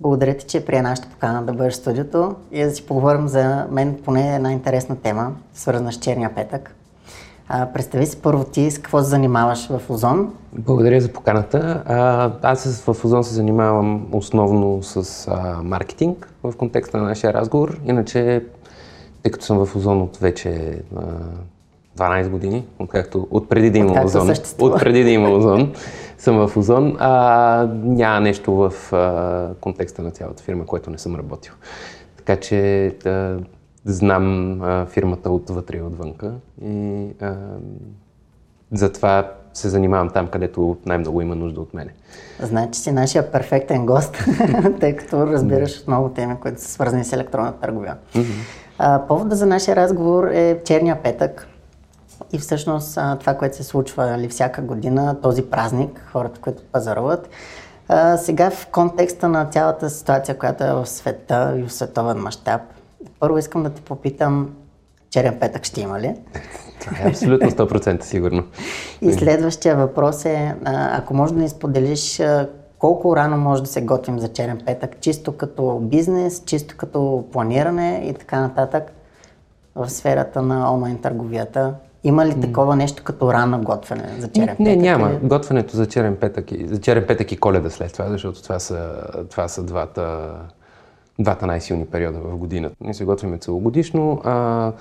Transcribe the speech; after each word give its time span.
Благодаря 0.00 0.36
ти, 0.36 0.46
че 0.46 0.64
прия 0.64 0.82
нашата 0.82 1.08
покана 1.08 1.42
да 1.42 1.52
бъдеш 1.52 1.72
в 1.72 1.76
студиото 1.76 2.34
и 2.52 2.62
да 2.62 2.70
си 2.70 2.86
поговорим 2.86 3.28
за 3.28 3.66
мен 3.70 3.98
поне 4.04 4.34
една 4.34 4.52
интересна 4.52 4.96
тема, 4.96 5.32
свързана 5.54 5.92
с 5.92 5.96
черния 5.96 6.34
петък. 6.34 6.74
А, 7.48 7.66
представи 7.66 8.06
си 8.06 8.16
първо 8.22 8.44
ти 8.44 8.70
с 8.70 8.78
какво 8.78 9.02
се 9.02 9.08
занимаваш 9.08 9.68
в 9.68 9.80
Озон. 9.90 10.34
Благодаря 10.52 11.00
за 11.00 11.12
поканата. 11.12 11.82
А, 11.86 12.30
аз 12.42 12.82
в 12.86 13.04
Озон 13.04 13.24
се 13.24 13.34
занимавам 13.34 14.06
основно 14.12 14.82
с 14.82 15.28
а, 15.28 15.62
маркетинг 15.62 16.32
в 16.42 16.56
контекста 16.56 16.98
на 16.98 17.04
нашия 17.04 17.32
разговор. 17.32 17.80
Иначе, 17.86 18.44
тъй 19.22 19.32
като 19.32 19.44
съм 19.44 19.66
в 19.66 19.76
Озон 19.76 20.02
от 20.02 20.16
вече 20.16 20.82
а, 20.96 21.02
12 21.98 22.28
години, 22.28 22.64
откакто, 22.78 23.28
от 23.30 23.48
преди 23.48 23.70
да 23.70 23.78
има 23.78 24.04
Озон, 24.04 24.30
от 24.58 24.80
преди 24.80 25.04
да 25.04 25.10
има 25.10 25.30
Озон, 25.30 25.72
съм 26.20 26.48
в 26.48 26.56
Озон. 26.56 26.96
А, 26.98 27.68
няма 27.72 28.20
нещо 28.20 28.54
в 28.54 28.92
а, 28.92 29.54
контекста 29.60 30.02
на 30.02 30.10
цялата 30.10 30.42
фирма, 30.42 30.66
което 30.66 30.90
не 30.90 30.98
съм 30.98 31.16
работил. 31.16 31.52
Така 32.16 32.36
че 32.36 32.86
а, 32.86 33.36
знам 33.84 34.58
а, 34.62 34.86
фирмата 34.86 35.30
отвътре 35.30 35.76
и 35.76 35.82
отвънка 35.82 36.32
и 36.64 37.06
а, 37.20 37.34
затова 38.72 39.32
се 39.54 39.68
занимавам 39.68 40.10
там, 40.10 40.26
където 40.26 40.76
най-много 40.86 41.20
има 41.20 41.34
нужда 41.34 41.60
от 41.60 41.74
мене. 41.74 41.94
Значи 42.40 42.80
си 42.80 42.92
нашия 42.92 43.32
перфектен 43.32 43.86
гост, 43.86 44.18
тъй 44.80 44.96
като 44.96 45.26
разбираш 45.26 45.86
много 45.86 46.08
теми, 46.08 46.36
които 46.40 46.60
са 46.60 46.68
свързани 46.68 47.04
с 47.04 47.12
електронна 47.12 47.52
търговия. 47.52 47.96
Mm-hmm. 48.14 49.06
повода 49.06 49.36
за 49.36 49.46
нашия 49.46 49.76
разговор 49.76 50.24
е 50.24 50.58
черния 50.64 51.02
петък. 51.02 51.49
И 52.32 52.38
всъщност 52.38 52.98
това, 53.20 53.34
което 53.34 53.56
се 53.56 53.62
случва 53.62 54.06
ли, 54.06 54.10
нали, 54.10 54.28
всяка 54.28 54.62
година, 54.62 55.20
този 55.20 55.42
празник, 55.42 56.04
хората, 56.12 56.40
които 56.40 56.62
пазаруват, 56.72 57.28
сега 58.16 58.50
в 58.50 58.66
контекста 58.66 59.28
на 59.28 59.44
цялата 59.44 59.90
ситуация, 59.90 60.38
която 60.38 60.64
е 60.64 60.72
в 60.72 60.86
света 60.86 61.54
и 61.56 61.62
в 61.62 61.72
световен 61.72 62.18
мащаб, 62.18 62.60
първо 63.20 63.38
искам 63.38 63.62
да 63.62 63.70
те 63.70 63.80
попитам, 63.80 64.50
черен 65.10 65.38
петък 65.40 65.64
ще 65.64 65.80
има 65.80 66.00
ли? 66.00 66.14
Това 66.80 66.96
е 67.04 67.08
абсолютно 67.08 67.50
100% 67.50 68.02
сигурно. 68.02 68.44
И 69.02 69.12
следващия 69.12 69.76
въпрос 69.76 70.24
е, 70.24 70.54
ако 70.64 71.14
можеш 71.14 71.34
да 71.34 71.42
ни 71.42 71.48
споделиш 71.48 72.22
колко 72.78 73.16
рано 73.16 73.36
може 73.36 73.62
да 73.62 73.68
се 73.68 73.82
готвим 73.82 74.18
за 74.18 74.32
черен 74.32 74.60
петък, 74.66 75.00
чисто 75.00 75.36
като 75.36 75.78
бизнес, 75.82 76.42
чисто 76.46 76.76
като 76.76 77.24
планиране 77.32 78.02
и 78.04 78.14
така 78.14 78.40
нататък 78.40 78.92
в 79.74 79.90
сферата 79.90 80.42
на 80.42 80.74
онлайн 80.74 80.98
търговията. 80.98 81.74
Има 82.04 82.26
ли 82.26 82.40
такова 82.40 82.76
нещо 82.76 83.04
като 83.04 83.32
рано 83.32 83.60
готвене 83.62 84.14
за 84.18 84.28
черен 84.28 84.46
петък? 84.46 84.60
Не, 84.60 84.76
няма. 84.76 85.10
Или? 85.10 85.18
Готвенето 85.22 85.76
за 85.76 85.86
черен 85.86 86.16
петък 86.16 86.52
и, 86.52 86.66
за 86.66 86.80
черен 86.80 87.04
петък 87.06 87.32
и 87.32 87.36
коледа 87.36 87.70
след 87.70 87.92
това, 87.92 88.08
защото 88.08 88.42
това 88.42 88.58
са, 88.58 89.02
това 89.30 89.48
са 89.48 89.62
двата, 89.62 90.30
двата 91.18 91.46
най-силни 91.46 91.86
периода 91.86 92.18
в 92.18 92.36
годината. 92.36 92.76
Ние 92.80 92.94
се 92.94 93.04
готвиме 93.04 93.38
целогодишно. 93.38 94.20
А, 94.24 94.72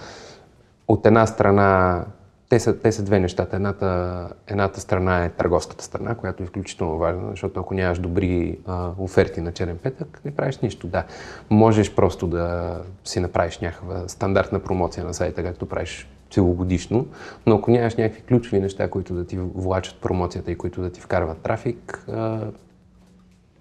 от 0.88 1.06
една 1.06 1.26
страна 1.26 2.04
те 2.50 2.60
са, 2.60 2.80
те 2.80 2.92
са 2.92 3.04
две 3.04 3.20
нещата. 3.20 3.56
Едната, 3.56 4.30
едната 4.48 4.80
страна 4.80 5.26
е 5.26 5.30
търговската 5.30 5.84
страна, 5.84 6.16
която 6.16 6.44
е 6.44 6.46
изключително 6.46 6.98
важна, 6.98 7.30
защото 7.30 7.60
ако 7.60 7.74
нямаш 7.74 8.00
добри 8.00 8.60
а, 8.68 8.92
оферти 8.98 9.42
на 9.42 9.52
черен 9.52 9.78
петък, 9.78 10.22
не 10.26 10.36
правиш 10.36 10.58
нищо. 10.58 10.88
Да, 10.88 11.04
можеш 11.50 11.96
просто 11.96 12.28
да 12.28 12.78
си 13.04 13.20
направиш 13.20 13.60
някаква 13.60 14.08
стандартна 14.08 14.60
промоция 14.60 15.06
на 15.06 15.14
сайта, 15.14 15.44
както 15.44 15.66
правиш 15.66 16.10
целогодишно, 16.32 17.08
но 17.46 17.56
ако 17.56 17.72
нямаш 17.72 17.96
някакви 17.96 18.22
ключови 18.22 18.60
неща, 18.60 18.90
които 18.90 19.14
да 19.14 19.26
ти 19.26 19.38
влачат 19.38 19.96
промоцията 20.02 20.52
и 20.52 20.58
които 20.58 20.82
да 20.82 20.90
ти 20.90 21.02
вкарват 21.02 21.38
трафик, 21.38 22.06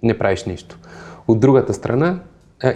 не 0.02 0.18
правиш 0.18 0.44
нищо. 0.44 0.78
От 1.28 1.40
другата 1.40 1.74
страна, 1.74 2.20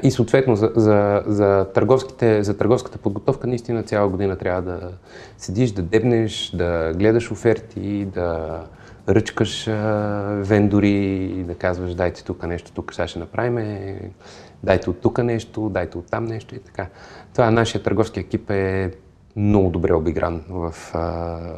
и 0.02 0.10
съответно 0.10 0.56
за, 0.56 0.72
за, 0.76 1.22
за, 1.26 1.66
търговските, 1.74 2.42
за 2.42 2.56
търговската 2.56 2.98
подготовка 2.98 3.46
наистина 3.46 3.82
цяла 3.82 4.08
година 4.08 4.36
трябва 4.36 4.62
да 4.62 4.90
седиш, 5.38 5.70
да 5.70 5.82
дебнеш, 5.82 6.50
да 6.54 6.92
гледаш 6.96 7.30
оферти, 7.30 8.04
да 8.04 8.60
ръчкаш 9.08 9.68
а, 9.68 9.72
вендори, 10.42 11.44
да 11.46 11.54
казваш 11.54 11.94
дайте 11.94 12.24
тук 12.24 12.46
нещо, 12.46 12.72
тук 12.72 12.94
сега 12.94 13.06
ще 13.08 13.18
направим, 13.18 13.96
дайте 14.62 14.90
от 14.90 15.00
тук 15.00 15.18
нещо, 15.18 15.68
дайте 15.68 15.98
от 15.98 16.06
там 16.10 16.24
нещо 16.24 16.54
и 16.54 16.58
така. 16.58 16.86
Това 17.32 17.50
нашия 17.50 17.82
търговски 17.82 18.20
екип 18.20 18.50
е 18.50 18.92
много 19.36 19.70
добре 19.70 19.94
обигран 19.94 20.42
в, 20.48 20.74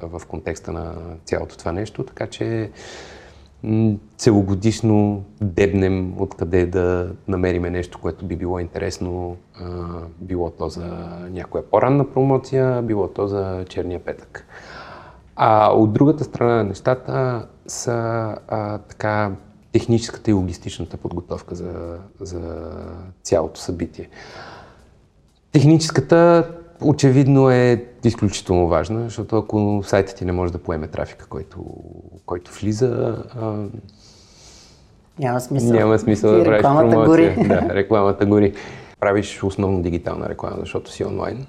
в 0.02 0.22
контекста 0.28 0.72
на 0.72 0.94
цялото 1.24 1.58
това 1.58 1.72
нещо, 1.72 2.04
така 2.04 2.26
че 2.26 2.70
целогодишно 4.16 5.24
дебнем 5.40 6.14
откъде 6.18 6.66
да 6.66 7.12
намериме 7.28 7.70
нещо, 7.70 7.98
което 8.02 8.24
би 8.24 8.36
било 8.36 8.58
интересно, 8.58 9.36
било 10.20 10.50
то 10.50 10.68
за 10.68 10.86
някоя 11.30 11.70
по-ранна 11.70 12.10
промоция, 12.10 12.82
било 12.82 13.08
то 13.08 13.26
за 13.26 13.64
черния 13.68 14.04
петък. 14.04 14.46
А 15.36 15.72
от 15.72 15.92
другата 15.92 16.24
страна 16.24 16.54
на 16.54 16.64
нещата 16.64 17.46
са 17.66 17.92
а, 18.48 18.78
така 18.78 19.32
техническата 19.72 20.30
и 20.30 20.34
логистичната 20.34 20.96
подготовка 20.96 21.54
за, 21.54 21.98
за 22.20 22.70
цялото 23.22 23.60
събитие. 23.60 24.08
Техническата 25.52 26.48
очевидно 26.84 27.50
е 27.50 27.84
изключително 28.04 28.68
важна, 28.68 29.02
защото 29.04 29.36
ако 29.36 29.82
сайтът 29.84 30.16
ти 30.16 30.24
не 30.24 30.32
може 30.32 30.52
да 30.52 30.58
поеме 30.58 30.86
трафика, 30.86 31.26
който, 31.26 31.64
който 32.26 32.52
влиза, 32.60 33.16
а... 33.40 33.64
няма 35.18 35.40
смисъл. 35.40 35.72
Няма 35.72 35.98
смисъл 35.98 36.38
да 36.38 36.44
правиш 36.44 36.62
промоция. 36.62 37.06
Гори. 37.06 37.36
Да, 37.48 37.74
рекламата 37.74 38.26
гори. 38.26 38.54
Правиш 39.00 39.42
основно 39.42 39.82
дигитална 39.82 40.28
реклама, 40.28 40.56
защото 40.60 40.90
си 40.90 41.04
онлайн. 41.04 41.46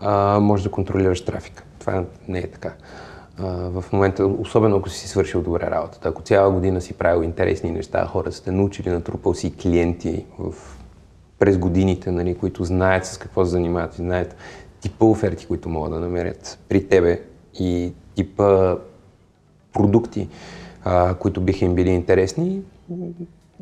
А, 0.00 0.40
може 0.40 0.64
да 0.64 0.70
контролираш 0.70 1.24
трафика. 1.24 1.64
Това 1.78 2.04
не 2.28 2.38
е 2.38 2.46
така. 2.46 2.72
А, 3.38 3.46
в 3.46 3.84
момента, 3.92 4.26
особено 4.26 4.76
ако 4.76 4.88
си 4.88 5.08
свършил 5.08 5.42
добре 5.42 5.70
работата, 5.70 6.08
ако 6.08 6.22
цяла 6.22 6.50
година 6.50 6.80
си 6.80 6.92
правил 6.92 7.22
интересни 7.22 7.70
неща, 7.70 8.06
хората 8.06 8.32
сте 8.32 8.52
научили, 8.52 8.90
натрупал 8.90 9.34
си 9.34 9.56
клиенти 9.56 10.24
в 10.38 10.54
през 11.38 11.58
годините, 11.58 12.10
нали, 12.10 12.34
които 12.34 12.64
знаят 12.64 13.06
с 13.06 13.18
какво 13.18 13.44
се 13.44 13.50
занимават 13.50 13.94
и 13.94 13.96
знаят 13.96 14.36
типа 14.86 15.04
оферти, 15.04 15.46
които 15.46 15.68
могат 15.68 15.92
да 15.92 16.00
намерят 16.00 16.58
при 16.68 16.88
тебе 16.88 17.20
и 17.54 17.92
типа 18.14 18.76
продукти, 19.72 20.28
а, 20.84 21.14
които 21.14 21.40
биха 21.40 21.64
им 21.64 21.74
били 21.74 21.90
интересни, 21.90 22.62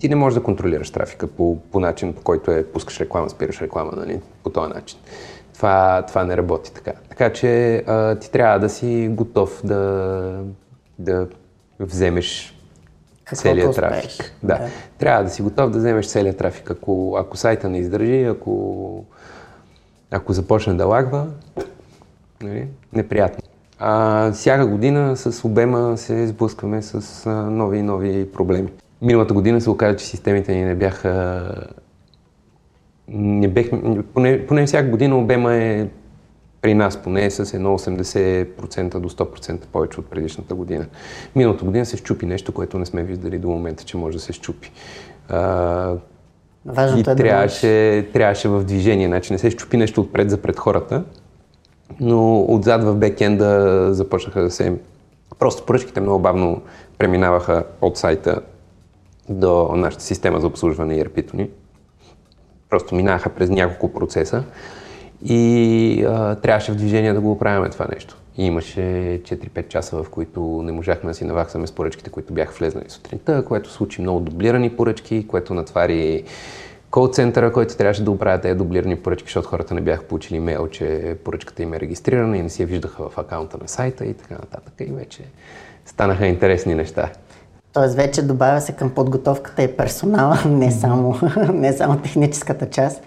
ти 0.00 0.08
не 0.08 0.16
можеш 0.16 0.34
да 0.34 0.42
контролираш 0.42 0.90
трафика 0.90 1.26
по, 1.26 1.58
по 1.72 1.80
начин, 1.80 2.12
по 2.12 2.22
който 2.22 2.50
е 2.50 2.64
пускаш 2.64 3.00
реклама, 3.00 3.30
спираш 3.30 3.60
реклама, 3.60 3.92
нали, 3.96 4.20
по 4.42 4.50
този 4.50 4.72
начин. 4.72 4.98
Това, 5.54 6.04
това 6.08 6.24
не 6.24 6.36
работи 6.36 6.72
така. 6.72 6.92
Така 7.08 7.32
че 7.32 7.76
а, 7.76 8.18
ти 8.18 8.30
трябва 8.30 8.58
да 8.58 8.68
си 8.68 9.08
готов 9.12 9.60
да, 9.64 10.40
да 10.98 11.28
вземеш 11.80 12.58
целият 13.34 13.74
трафик. 13.74 14.34
Да. 14.42 14.58
да. 14.58 14.68
Трябва 14.98 15.24
да 15.24 15.30
си 15.30 15.42
готов 15.42 15.70
да 15.70 15.78
вземеш 15.78 16.08
целият 16.08 16.36
трафик. 16.36 16.70
Ако, 16.70 17.16
ако 17.18 17.36
сайта 17.36 17.68
не 17.68 17.78
издържи, 17.78 18.24
ако, 18.24 19.04
ако 20.14 20.32
започне 20.32 20.75
да 20.75 20.86
лагва, 20.86 21.26
нали, 22.43 22.66
неприятно. 22.93 23.43
А, 23.78 24.32
всяка 24.32 24.66
година 24.66 25.16
с 25.16 25.44
обема 25.44 25.99
се 25.99 26.26
сблъскваме 26.26 26.82
с 26.82 27.26
а, 27.26 27.31
нови 27.31 27.78
и 27.78 27.82
нови 27.82 28.32
проблеми. 28.32 28.69
Миналата 29.02 29.34
година 29.34 29.61
се 29.61 29.70
оказа, 29.70 29.96
че 29.96 30.06
системите 30.06 30.55
ни 30.55 30.64
не 30.64 30.75
бяха... 30.75 31.55
Не 33.08 33.49
бехме, 33.49 34.02
поне, 34.02 34.46
поне 34.46 34.66
всяка 34.66 34.88
година 34.88 35.19
обема 35.19 35.55
е 35.55 35.88
при 36.61 36.75
нас 36.75 36.96
поне 36.96 37.25
е 37.25 37.31
с 37.31 37.55
едно 37.55 37.78
80% 37.78 38.99
до 38.99 39.11
100% 39.11 39.66
повече 39.66 40.00
от 40.00 40.06
предишната 40.06 40.55
година. 40.55 40.87
Миналата 41.37 41.64
година 41.64 41.87
се 41.87 41.96
щупи 41.96 42.26
нещо, 42.26 42.52
което 42.52 42.78
не 42.78 42.87
сме 42.87 43.02
виждали 43.02 43.38
до 43.38 43.49
момента, 43.49 43.84
че 43.84 43.96
може 43.96 44.16
да 44.16 44.22
се 44.22 44.32
щупи. 44.32 44.72
А, 45.28 45.94
Важното 46.66 47.11
и 47.11 47.12
е 47.12 47.16
трябваше, 47.16 48.02
да 48.06 48.12
трябваше 48.12 48.49
в 48.49 48.64
движение, 48.64 49.06
значи 49.06 49.32
не 49.32 49.38
се 49.38 49.50
щупи 49.50 49.76
нещо 49.76 50.00
отпред 50.00 50.31
за 50.31 50.43
пред 50.43 50.58
хората, 50.58 51.05
но 52.00 52.44
отзад 52.49 52.84
в 52.84 52.94
бекенда 52.94 53.88
започнаха 53.94 54.43
да 54.43 54.50
се... 54.50 54.75
Просто 55.38 55.66
поръчките 55.66 56.00
много 56.00 56.19
бавно 56.19 56.62
преминаваха 56.99 57.64
от 57.81 57.96
сайта 57.96 58.40
до 59.28 59.69
нашата 59.75 60.05
система 60.05 60.40
за 60.40 60.46
обслужване 60.46 60.94
и 60.94 61.05
ERP-то 61.05 61.37
ни. 61.37 61.50
Просто 62.70 62.94
минаха 62.94 63.31
през 63.31 63.50
няколко 63.50 63.93
процеса 63.93 64.44
и 65.25 66.05
а, 66.08 66.34
трябваше 66.34 66.72
в 66.72 66.76
движение 66.76 67.12
да 67.12 67.20
го 67.20 67.32
оправяме 67.32 67.70
това 67.70 67.87
нещо. 67.94 68.16
И 68.36 68.46
имаше 68.46 68.81
4-5 68.81 69.69
часа, 69.69 70.02
в 70.02 70.10
които 70.10 70.40
не 70.64 70.72
можахме 70.72 71.10
да 71.10 71.14
си 71.14 71.25
наваксаме 71.25 71.66
с 71.66 71.72
поръчките, 71.72 72.10
които 72.10 72.32
бяха 72.32 72.54
влезнали 72.58 72.84
сутринта, 72.88 73.44
което 73.44 73.70
случи 73.70 74.02
много 74.02 74.20
дублирани 74.20 74.76
поръчки, 74.76 75.26
което 75.26 75.54
натвари 75.54 76.25
кол 76.90 77.08
центъра, 77.08 77.52
който 77.52 77.76
трябваше 77.76 78.04
да 78.04 78.10
оправя 78.10 78.40
тези 78.40 78.58
дублирани 78.58 78.96
поръчки, 78.96 79.26
защото 79.26 79.48
хората 79.48 79.75
не 79.75 79.81
бяха 79.81 80.02
получили 80.02 80.36
имейл, 80.36 80.69
че 80.69 81.16
поръчката 81.25 81.62
им 81.62 81.75
е 81.75 81.81
регистрирана 81.81 82.38
и 82.38 82.42
не 82.42 82.48
си 82.48 82.62
я 82.62 82.66
виждаха 82.66 83.08
в 83.08 83.19
акаунта 83.19 83.58
на 83.62 83.69
сайта 83.69 84.04
и 84.04 84.14
така 84.14 84.34
нататък. 84.34 84.75
И 84.80 84.84
вече 84.84 85.22
станаха 85.87 86.26
интересни 86.26 86.75
неща. 86.75 87.10
Тоест 87.72 87.94
вече 87.94 88.22
добавя 88.22 88.60
се 88.60 88.72
към 88.72 88.90
подготовката 88.90 89.62
и 89.62 89.76
персонала, 89.76 90.38
не 90.48 90.72
само, 90.72 91.16
не 91.52 91.72
само 91.72 91.98
техническата 91.98 92.70
част. 92.70 93.02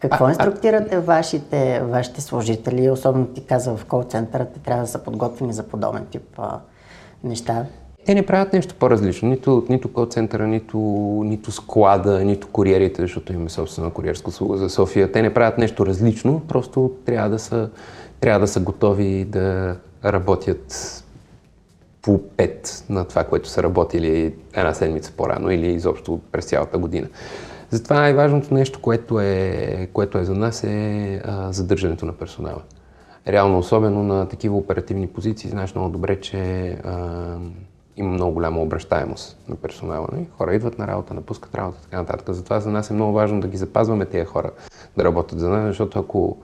Какво 0.00 0.26
а, 0.26 0.28
инструктирате 0.28 0.96
а... 0.96 1.00
вашите, 1.00 1.82
вашите 1.84 2.20
служители, 2.20 2.90
особено 2.90 3.26
ти 3.26 3.44
каза 3.44 3.76
в 3.76 3.84
кол 3.84 4.02
центъра, 4.02 4.46
те 4.46 4.60
трябва 4.60 4.82
да 4.82 4.88
са 4.88 4.98
подготвени 4.98 5.52
за 5.52 5.62
подобен 5.62 6.06
тип 6.10 6.22
а, 6.38 6.58
неща? 7.24 7.64
Те 8.06 8.14
не 8.14 8.26
правят 8.26 8.52
нещо 8.52 8.74
по-различно. 8.74 9.28
Нито, 9.28 9.66
нито 9.68 9.92
кол 9.92 10.06
центъра, 10.06 10.46
нито, 10.46 10.78
нито 11.24 11.52
склада, 11.52 12.24
нито 12.24 12.48
куриерите, 12.48 13.02
защото 13.02 13.32
имаме 13.32 13.50
собствена 13.50 13.90
куриерска 13.90 14.28
услуга 14.28 14.56
за 14.56 14.70
София. 14.70 15.12
Те 15.12 15.22
не 15.22 15.34
правят 15.34 15.58
нещо 15.58 15.86
различно, 15.86 16.42
просто 16.48 16.92
трябва 17.04 17.30
да 17.30 17.38
са, 17.38 17.70
трябва 18.20 18.40
да 18.40 18.48
са 18.48 18.60
готови 18.60 19.24
да 19.24 19.76
работят 20.04 21.04
по 22.02 22.22
пет 22.22 22.84
на 22.88 23.04
това, 23.04 23.24
което 23.24 23.48
са 23.48 23.62
работили 23.62 24.34
една 24.52 24.74
седмица 24.74 25.12
по-рано 25.16 25.50
или 25.50 25.66
изобщо 25.66 26.20
през 26.32 26.44
цялата 26.44 26.78
година. 26.78 27.08
Затова 27.70 27.96
най-важното 27.96 28.54
нещо, 28.54 28.80
което 28.80 29.20
е, 29.20 29.88
което 29.92 30.18
е 30.18 30.24
за 30.24 30.34
нас 30.34 30.64
е 30.64 31.20
а, 31.24 31.52
задържането 31.52 32.06
на 32.06 32.12
персонала. 32.12 32.62
Реално, 33.28 33.58
особено 33.58 34.02
на 34.02 34.28
такива 34.28 34.56
оперативни 34.56 35.06
позиции, 35.06 35.50
знаеш 35.50 35.74
много 35.74 35.90
добре, 35.90 36.20
че 36.20 36.68
а, 36.84 37.36
има 37.96 38.10
много 38.10 38.32
голяма 38.32 38.60
обращаемост 38.60 39.38
на 39.48 39.56
персонала. 39.56 40.08
Не? 40.12 40.26
Хора 40.36 40.54
идват 40.54 40.78
на 40.78 40.86
работа, 40.86 41.14
напускат 41.14 41.54
работа, 41.54 41.82
така 41.82 41.96
нататък. 41.96 42.34
Затова 42.34 42.60
за 42.60 42.70
нас 42.70 42.90
е 42.90 42.94
много 42.94 43.12
важно 43.12 43.40
да 43.40 43.48
ги 43.48 43.56
запазваме 43.56 44.04
тези 44.04 44.24
хора 44.24 44.50
да 44.96 45.04
работят 45.04 45.38
за 45.38 45.48
нас, 45.48 45.66
защото 45.66 45.98
ако, 45.98 46.36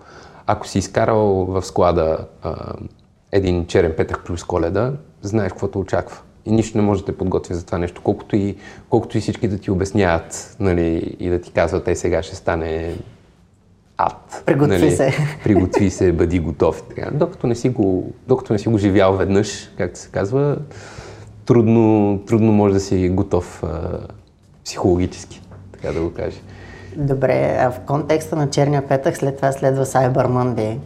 ако 0.46 0.68
си 0.68 0.78
изкарал 0.78 1.44
в 1.44 1.62
склада 1.62 2.18
а, 2.42 2.74
един 3.32 3.66
черен 3.66 3.94
петък 3.96 4.24
плюс 4.26 4.44
коледа, 4.44 4.92
знаеш 5.22 5.52
какво 5.52 5.68
те 5.68 5.78
очаква. 5.78 6.22
И 6.46 6.52
нищо 6.52 6.78
не 6.78 6.84
може 6.84 7.00
да 7.00 7.06
те 7.06 7.18
подготви 7.18 7.54
за 7.54 7.66
това 7.66 7.78
нещо, 7.78 8.00
колкото 8.04 8.36
и, 8.36 8.56
колкото 8.90 9.18
и 9.18 9.20
всички 9.20 9.48
да 9.48 9.58
ти 9.58 9.70
обясняват 9.70 10.56
нали, 10.60 11.16
и 11.20 11.28
да 11.28 11.40
ти 11.40 11.52
казват, 11.52 11.88
ей 11.88 11.96
сега 11.96 12.22
ще 12.22 12.36
стане 12.36 12.94
ад. 13.96 14.42
Приготви 14.46 14.78
нали, 14.78 14.90
се. 14.90 15.12
Приготви 15.44 15.90
се, 15.90 16.12
бъди 16.12 16.40
готов. 16.40 16.82
Така. 16.82 17.10
Докато, 17.12 17.46
не 17.46 17.54
си 17.54 17.68
го, 17.68 18.12
докато 18.26 18.52
не 18.52 18.58
си 18.58 18.68
го 18.68 18.78
живял 18.78 19.16
веднъж, 19.16 19.70
както 19.78 19.98
се 19.98 20.08
казва, 20.08 20.56
трудно, 21.46 22.20
трудно 22.26 22.52
може 22.52 22.74
да 22.74 22.80
си 22.80 23.08
готов 23.08 23.62
а, 23.64 23.98
психологически, 24.64 25.42
така 25.72 25.92
да 25.92 26.00
го 26.00 26.12
кажа. 26.12 26.38
Добре, 26.96 27.56
а 27.60 27.70
в 27.70 27.80
контекста 27.80 28.36
на 28.36 28.50
черния 28.50 28.88
петък 28.88 29.16
след 29.16 29.36
това 29.36 29.52
следва 29.52 29.86
Cyber 29.86 30.26
Monday. 30.26 30.78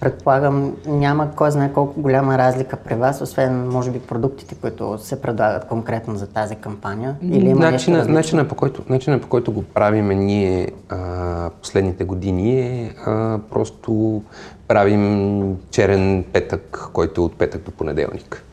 Предполагам, 0.00 0.76
няма 0.86 1.30
кой 1.36 1.50
знае 1.50 1.72
колко 1.72 2.00
голяма 2.00 2.38
разлика 2.38 2.76
при 2.76 2.94
вас, 2.94 3.20
освен, 3.20 3.68
може 3.68 3.90
би, 3.90 3.98
продуктите, 3.98 4.54
които 4.54 4.98
се 4.98 5.22
предлагат 5.22 5.64
конкретно 5.64 6.16
за 6.16 6.26
тази 6.26 6.56
кампания? 6.56 7.16
Или 7.22 7.48
има 7.48 7.70
начина, 7.70 8.04
начина, 8.04 8.48
по 8.48 8.54
който, 8.54 8.82
начина 8.88 9.20
по 9.20 9.28
който 9.28 9.52
го 9.52 9.62
правиме 9.62 10.14
ние 10.14 10.68
а, 10.88 11.50
последните 11.62 12.04
години 12.04 12.60
е 12.60 12.94
а, 13.06 13.38
просто 13.50 14.22
правим 14.68 15.56
черен 15.70 16.24
петък, 16.32 16.88
който 16.92 17.20
е 17.20 17.24
от 17.24 17.38
петък 17.38 17.62
до 17.62 17.70
понеделник. 17.70 18.44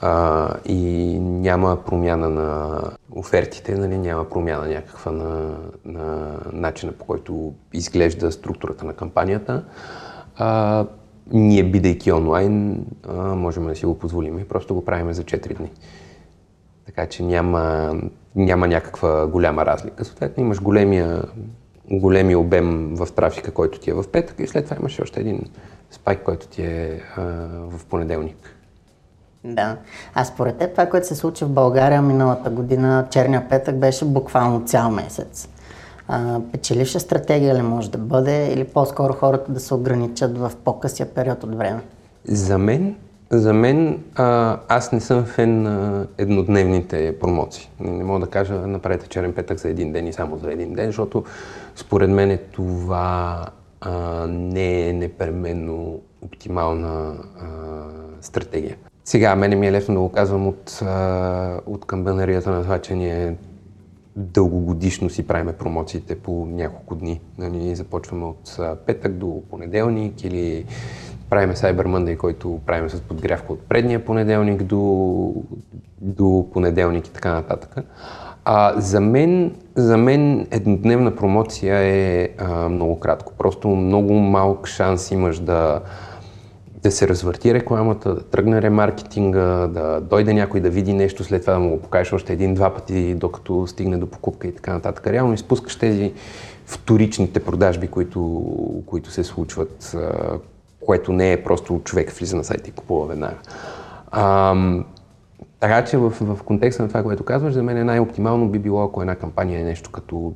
А, 0.00 0.48
и 0.64 1.18
няма 1.20 1.76
промяна 1.76 2.28
на 2.28 2.80
офертите, 3.16 3.74
нали, 3.74 3.98
няма 3.98 4.24
промяна 4.24 4.66
някаква 4.68 5.12
на, 5.12 5.54
на 5.84 6.36
начина 6.52 6.92
по 6.92 7.04
който 7.04 7.52
изглежда 7.72 8.32
структурата 8.32 8.84
на 8.84 8.92
кампанията. 8.92 9.62
А, 10.36 10.86
ние, 11.32 11.64
бидейки 11.64 12.12
онлайн, 12.12 12.84
а, 13.08 13.14
можем 13.34 13.66
да 13.66 13.76
си 13.76 13.86
го 13.86 13.98
позволим 13.98 14.38
и 14.38 14.44
просто 14.44 14.74
го 14.74 14.84
правим 14.84 15.12
за 15.12 15.22
4 15.22 15.56
дни. 15.56 15.70
Така 16.86 17.06
че 17.06 17.22
няма, 17.22 17.94
няма 18.36 18.68
някаква 18.68 19.26
голяма 19.26 19.66
разлика. 19.66 20.04
Съответно 20.04 20.42
имаш 20.42 20.60
големия, 20.60 21.22
големия 21.90 22.38
обем 22.38 22.94
в 22.94 23.08
трафика, 23.16 23.50
който 23.50 23.80
ти 23.80 23.90
е 23.90 23.94
в 23.94 24.04
петък 24.12 24.40
и 24.40 24.46
след 24.46 24.64
това 24.64 24.76
имаш 24.80 25.00
още 25.00 25.20
един 25.20 25.40
спайк, 25.90 26.22
който 26.22 26.46
ти 26.46 26.62
е 26.62 27.00
а, 27.16 27.22
в 27.70 27.84
понеделник. 27.84 28.56
Да. 29.44 29.76
А 30.14 30.24
според 30.24 30.58
теб 30.58 30.70
това, 30.70 30.86
което 30.86 31.06
се 31.06 31.14
случи 31.14 31.44
в 31.44 31.48
България 31.48 32.02
миналата 32.02 32.50
година, 32.50 33.06
черния 33.10 33.48
петък 33.48 33.76
беше 33.76 34.04
буквално 34.04 34.64
цял 34.64 34.90
месец. 34.90 35.48
А, 36.14 36.40
печеливша 36.52 37.00
стратегия 37.00 37.54
ли 37.54 37.62
може 37.62 37.90
да 37.90 37.98
бъде 37.98 38.52
или 38.52 38.64
по-скоро 38.64 39.12
хората 39.12 39.52
да 39.52 39.60
се 39.60 39.74
ограничат 39.74 40.38
в 40.38 40.52
по-късия 40.64 41.06
период 41.06 41.44
от 41.44 41.54
време? 41.54 41.80
За 42.24 42.58
мен, 42.58 42.96
за 43.30 43.52
мен 43.52 44.02
а, 44.14 44.58
аз 44.68 44.92
не 44.92 45.00
съм 45.00 45.24
фен 45.24 45.62
на 45.62 46.06
еднодневните 46.18 47.18
промоции. 47.20 47.70
Не, 47.80 47.90
не 47.90 48.04
мога 48.04 48.20
да 48.20 48.26
кажа 48.26 48.54
направете 48.54 49.08
черен 49.08 49.32
петък 49.32 49.58
за 49.58 49.68
един 49.68 49.92
ден 49.92 50.06
и 50.06 50.12
само 50.12 50.38
за 50.38 50.52
един 50.52 50.74
ден, 50.74 50.86
защото 50.86 51.24
според 51.76 52.10
мен 52.10 52.30
е 52.30 52.36
това 52.36 53.46
а, 53.80 54.26
не 54.26 54.88
е 54.88 54.92
непременно 54.92 56.00
оптимална 56.22 57.14
а, 57.40 57.46
стратегия. 58.20 58.76
Сега, 59.04 59.36
мене 59.36 59.56
ми 59.56 59.66
е 59.66 59.72
лесно 59.72 59.94
да 59.94 60.00
го 60.00 60.08
казвам 60.08 60.46
от, 60.48 60.82
от 61.66 61.84
камбанарията 61.86 62.50
на 62.50 62.62
това, 62.62 62.78
че 62.78 62.94
ние 62.94 63.36
дългогодишно 64.16 65.10
си 65.10 65.26
правиме 65.26 65.52
промоциите 65.52 66.18
по 66.18 66.46
няколко 66.46 66.94
дни. 66.94 67.20
Нали, 67.38 67.74
започваме 67.74 68.24
от 68.24 68.58
петък 68.86 69.12
до 69.12 69.42
понеделник 69.50 70.24
или 70.24 70.64
правиме 71.30 71.54
Cyber 71.54 71.86
Monday, 71.86 72.16
който 72.16 72.60
правим 72.66 72.90
с 72.90 73.00
подгрявка 73.00 73.52
от 73.52 73.60
предния 73.60 74.04
понеделник 74.04 74.62
до, 74.62 75.34
до 76.00 76.46
понеделник 76.52 77.06
и 77.06 77.12
така 77.12 77.32
нататък. 77.32 77.76
А, 78.44 78.80
за, 78.80 79.00
мен, 79.00 79.54
за 79.74 79.96
мен 79.96 80.46
еднодневна 80.50 81.16
промоция 81.16 81.78
е 81.78 82.28
а, 82.38 82.68
много 82.68 83.00
кратко. 83.00 83.32
Просто 83.38 83.68
много 83.68 84.14
малък 84.14 84.66
шанс 84.66 85.10
имаш 85.10 85.38
да, 85.38 85.80
да 86.82 86.90
се 86.90 87.08
развърти 87.08 87.54
рекламата, 87.54 88.14
да 88.14 88.22
тръгне 88.22 88.62
ремаркетинга, 88.62 89.66
да 89.66 90.00
дойде 90.00 90.34
някой 90.34 90.60
да 90.60 90.70
види 90.70 90.92
нещо, 90.92 91.24
след 91.24 91.40
това 91.40 91.52
да 91.52 91.58
му 91.58 91.70
го 91.70 91.80
покажеш 91.80 92.12
още 92.12 92.32
един-два 92.32 92.74
пъти, 92.74 93.14
докато 93.14 93.66
стигне 93.66 93.96
до 93.96 94.06
покупка 94.06 94.48
и 94.48 94.54
така 94.54 94.72
нататък. 94.72 95.06
Реално 95.06 95.34
изпускаш 95.34 95.76
тези 95.76 96.12
вторичните 96.66 97.40
продажби, 97.40 97.88
които, 97.88 98.42
които 98.86 99.10
се 99.10 99.24
случват, 99.24 99.96
което 100.86 101.12
не 101.12 101.32
е 101.32 101.42
просто 101.42 101.80
човек 101.84 102.10
влиза 102.10 102.36
на 102.36 102.44
сайта 102.44 102.70
и 102.70 102.72
купува 102.72 103.06
веднага. 103.06 103.36
А, 104.10 104.54
така 105.60 105.84
че 105.84 105.96
в, 105.96 106.10
в 106.20 106.42
контекста 106.42 106.82
на 106.82 106.88
това, 106.88 107.02
което 107.02 107.24
казваш, 107.24 107.54
за 107.54 107.62
мен 107.62 107.76
е 107.76 107.84
най-оптимално 107.84 108.48
би 108.48 108.58
било, 108.58 108.84
ако 108.84 109.00
една 109.00 109.16
кампания 109.16 109.60
е 109.60 109.64
нещо 109.64 109.90
като 109.90 110.32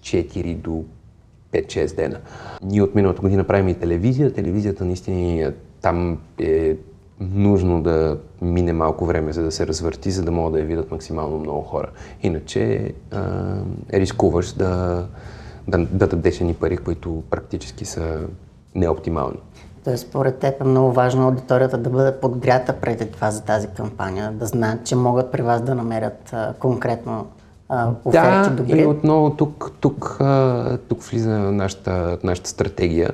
4 0.00 0.56
до 0.56 0.84
5-6 1.52 1.96
дена. 1.96 2.18
Ние 2.62 2.82
от 2.82 2.94
миналата 2.94 3.20
година 3.20 3.44
правим 3.44 3.68
и 3.68 3.74
телевизия. 3.74 4.32
Телевизията 4.32 4.84
наистина 4.84 5.52
там 5.82 6.18
е 6.38 6.76
нужно 7.20 7.82
да 7.82 8.18
мине 8.42 8.72
малко 8.72 9.06
време, 9.06 9.32
за 9.32 9.42
да 9.42 9.50
се 9.50 9.66
развърти, 9.66 10.10
за 10.10 10.22
да 10.22 10.30
могат 10.30 10.52
да 10.52 10.58
я 10.58 10.64
видят 10.64 10.90
максимално 10.90 11.38
много 11.38 11.62
хора. 11.62 11.90
Иначе 12.22 12.92
а, 13.10 13.20
рискуваш 13.92 14.52
да, 14.52 15.04
да, 15.68 15.78
да 15.78 16.06
дадеш 16.06 16.40
ни 16.40 16.54
пари, 16.54 16.76
които 16.76 17.22
практически 17.30 17.84
са 17.84 18.18
неоптимални. 18.74 19.38
Тоест, 19.84 20.08
според 20.08 20.38
теб 20.38 20.60
е 20.60 20.64
много 20.64 20.92
важно 20.92 21.26
аудиторията 21.26 21.78
да 21.78 21.90
бъде 21.90 22.20
подгрята 22.20 22.72
преди 22.72 23.10
това 23.10 23.30
за 23.30 23.42
тази 23.42 23.68
кампания, 23.68 24.32
да 24.32 24.46
знаят, 24.46 24.86
че 24.86 24.96
могат 24.96 25.32
при 25.32 25.42
вас 25.42 25.62
да 25.62 25.74
намерят 25.74 26.30
а, 26.32 26.54
конкретно 26.58 27.26
а, 27.68 27.90
оферти 28.04 28.50
да, 28.50 28.56
добри. 28.56 28.80
и 28.80 28.86
отново 28.86 29.30
тук, 29.30 29.72
тук, 29.80 30.20
тук 30.88 31.02
влиза 31.02 31.38
нашата, 31.38 32.18
нашата 32.22 32.50
стратегия 32.50 33.10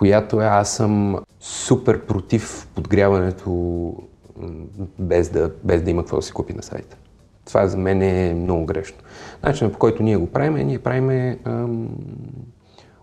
която 0.00 0.40
е 0.40 0.44
аз 0.44 0.70
съм 0.70 1.18
супер 1.40 2.00
против 2.06 2.68
подгряването 2.74 3.94
без 4.98 5.28
да, 5.28 5.50
без 5.64 5.82
да 5.82 5.90
има 5.90 6.02
какво 6.02 6.16
да 6.16 6.22
се 6.22 6.32
купи 6.32 6.52
на 6.52 6.62
сайта. 6.62 6.96
Това 7.46 7.66
за 7.66 7.76
мен 7.78 8.02
е 8.02 8.34
много 8.34 8.66
грешно. 8.66 8.98
Начинът 9.42 9.72
по 9.72 9.78
който 9.78 10.02
ние 10.02 10.16
го 10.16 10.26
правим, 10.26 10.56
е, 10.56 10.64
ние 10.64 10.78
правим 10.78 11.36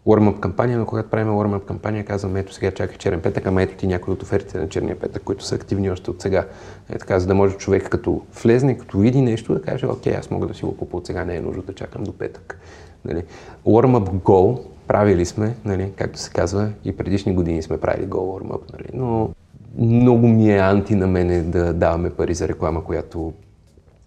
warm-up 0.08 0.40
кампания, 0.40 0.78
но 0.78 0.86
когато 0.86 1.10
правим 1.10 1.28
warm-up 1.28 1.66
кампания, 1.66 2.06
казваме, 2.06 2.40
ето 2.40 2.54
сега 2.54 2.72
чакай 2.72 2.98
черен 2.98 3.22
петък, 3.22 3.46
ама 3.46 3.62
ето 3.62 3.76
ти 3.76 3.88
някои 3.88 4.14
от 4.14 4.24
офертите 4.24 4.60
на 4.60 4.70
черния 4.70 5.00
петък, 5.00 5.24
които 5.24 5.44
са 5.44 5.56
активни 5.56 5.92
още 5.92 6.12
от 6.12 6.22
сега. 6.22 6.48
Е 6.90 6.98
така, 6.98 7.20
за 7.20 7.28
да 7.28 7.36
може 7.36 7.58
човек 7.58 7.90
като 7.90 8.22
влезне, 8.44 8.78
като 8.78 8.98
види 8.98 9.22
нещо, 9.22 9.54
да 9.54 9.62
каже, 9.62 9.86
окей, 9.86 10.16
аз 10.16 10.32
мога 10.32 10.48
да 10.48 10.54
си 10.54 10.66
го 10.66 10.78
купя 10.78 10.98
от 10.98 11.06
сега, 11.06 11.26
не 11.26 11.36
е 11.36 11.42
нужно 11.42 11.62
да 11.62 11.74
чакам 11.74 12.04
до 12.04 12.14
петък. 12.14 12.60
Нали? 13.06 13.24
Warm-up 13.66 14.10
goal 14.10 14.60
правили 14.88 15.26
сме, 15.26 15.56
нали, 15.66 15.92
както 15.96 16.20
се 16.20 16.30
казва, 16.30 16.70
и 16.86 16.98
предишни 16.98 17.36
години 17.36 17.62
сме 17.62 17.78
правили 17.78 18.08
Go 18.08 18.16
Warm 18.16 18.48
Up, 18.48 18.74
нали, 18.74 18.90
но 18.94 19.30
много 19.78 20.28
ми 20.28 20.52
е 20.52 20.58
анти 20.58 20.96
на 20.96 21.08
мене 21.08 21.42
да 21.42 21.74
даваме 21.74 22.10
пари 22.10 22.34
за 22.34 22.48
реклама, 22.48 22.84
която, 22.84 23.34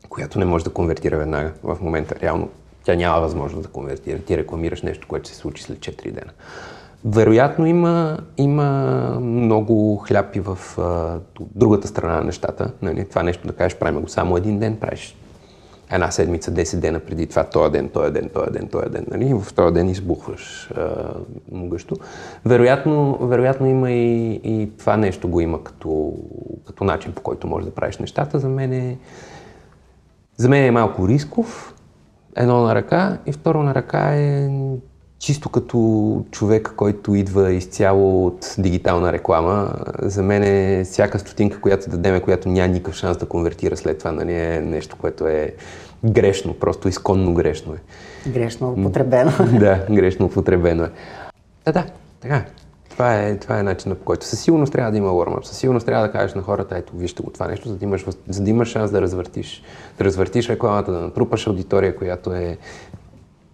която 0.08 0.38
не 0.38 0.44
може 0.44 0.64
да 0.64 0.70
конвертира 0.70 1.18
веднага 1.18 1.52
в 1.62 1.78
момента. 1.80 2.14
Реално 2.22 2.49
тя 2.84 2.94
няма 2.94 3.20
възможност 3.20 3.62
да 3.62 3.68
конвертира. 3.68 4.18
Ти 4.18 4.37
рекламираш 4.37 4.82
нещо, 4.82 5.08
което 5.08 5.28
се 5.28 5.34
случи 5.34 5.62
след 5.62 5.78
4 5.78 6.04
дена. 6.04 6.32
Вероятно 7.04 7.66
има, 7.66 8.18
има 8.37 8.68
много 9.20 9.96
хляб 9.96 10.37
и 10.37 10.40
в 10.40 10.58
а, 10.78 11.18
другата 11.40 11.88
страна 11.88 12.16
на 12.16 12.25
нещата. 12.25 12.72
Нали? 12.82 13.08
Това 13.08 13.22
нещо 13.22 13.46
да 13.46 13.52
кажеш, 13.52 13.78
правим 13.78 14.00
го 14.00 14.08
само 14.08 14.37
един 14.37 14.58
ден, 14.58 14.76
правиш 14.76 15.16
една 15.92 16.11
седмица, 16.11 16.50
10 16.50 16.76
дена 16.76 17.00
преди 17.00 17.26
това, 17.26 17.44
този 17.44 17.73
ден, 17.73 17.88
този 17.88 18.12
ден, 18.12 18.30
този 18.35 18.50
ден, 18.50 18.68
този 18.68 18.90
ден, 18.90 19.06
нали? 19.11 19.28
И 19.28 19.35
в 19.35 19.54
този 19.54 19.75
ден 19.75 19.88
избухваш 19.88 20.70
а, 20.76 21.14
могъщо. 21.52 21.97
Вероятно, 22.44 23.18
вероятно 23.20 23.66
има 23.66 23.90
и, 23.90 24.40
и 24.44 24.70
това 24.78 24.97
нещо 24.97 25.28
го 25.28 25.40
има 25.40 25.64
като, 25.64 26.14
като 26.66 26.85
начин, 26.85 27.12
по 27.12 27.23
който 27.23 27.47
можеш 27.47 27.68
да 27.68 27.75
правиш 27.75 27.99
нещата. 27.99 28.38
За 28.38 28.49
мен 28.49 28.73
е, 28.73 28.99
за 30.37 30.49
мен 30.49 30.64
е 30.64 30.70
малко 30.70 31.09
рисков, 31.09 31.75
едно 32.37 32.62
на 32.62 32.75
ръка 32.75 33.18
и 33.26 33.32
второ 33.32 33.62
на 33.62 33.75
ръка 33.75 34.14
е 34.14 34.49
чисто 35.21 35.49
като 35.49 36.25
човек, 36.31 36.73
който 36.77 37.15
идва 37.15 37.53
изцяло 37.53 38.27
от 38.27 38.55
дигитална 38.59 39.12
реклама, 39.12 39.73
за 40.03 40.23
мен 40.23 40.43
е 40.43 40.85
всяка 40.85 41.19
стотинка, 41.19 41.61
която 41.61 41.91
дадеме, 41.91 42.21
която 42.21 42.49
няма 42.49 42.69
никакъв 42.69 42.95
шанс 42.95 43.17
да 43.17 43.27
конвертира 43.27 43.77
след 43.77 43.99
това, 43.99 44.12
нали, 44.12 44.35
е 44.35 44.61
нещо, 44.61 44.97
което 45.00 45.27
е 45.27 45.55
грешно, 46.05 46.55
просто 46.55 46.89
изконно 46.89 47.35
грешно 47.35 47.75
е. 47.75 47.79
Грешно 48.31 48.71
употребено. 48.71 49.33
да, 49.59 49.87
грешно 49.91 50.27
употребено 50.27 50.85
е. 50.85 50.91
Да, 51.65 51.73
да, 51.73 51.87
така 52.21 52.45
това 53.00 53.17
е, 53.17 53.37
това 53.37 53.59
е 53.59 53.62
начинът 53.62 53.99
по 53.99 54.05
който 54.05 54.27
със 54.27 54.41
сигурност 54.41 54.73
трябва 54.73 54.91
да 54.91 54.99
има 54.99 55.09
warm 55.09 55.43
със 55.45 55.59
сигурност 55.59 55.87
трябва 55.87 56.07
да 56.07 56.12
кажеш 56.12 56.35
на 56.35 56.43
хората, 56.43 56.77
ето 56.77 56.97
вижте 56.97 57.23
го 57.23 57.31
това 57.31 57.47
нещо, 57.47 57.69
за 57.69 57.77
да 57.77 57.85
имаш, 57.85 58.05
за 58.29 58.43
да 58.43 58.50
имаш 58.50 58.69
шанс 58.69 58.91
да 58.91 59.00
развъртиш, 59.00 59.62
да 59.99 60.05
развъртиш 60.05 60.49
рекламата, 60.49 60.93
да 60.93 61.00
натрупаш 61.00 61.47
аудитория, 61.47 61.97
която 61.97 62.33
е 62.33 62.59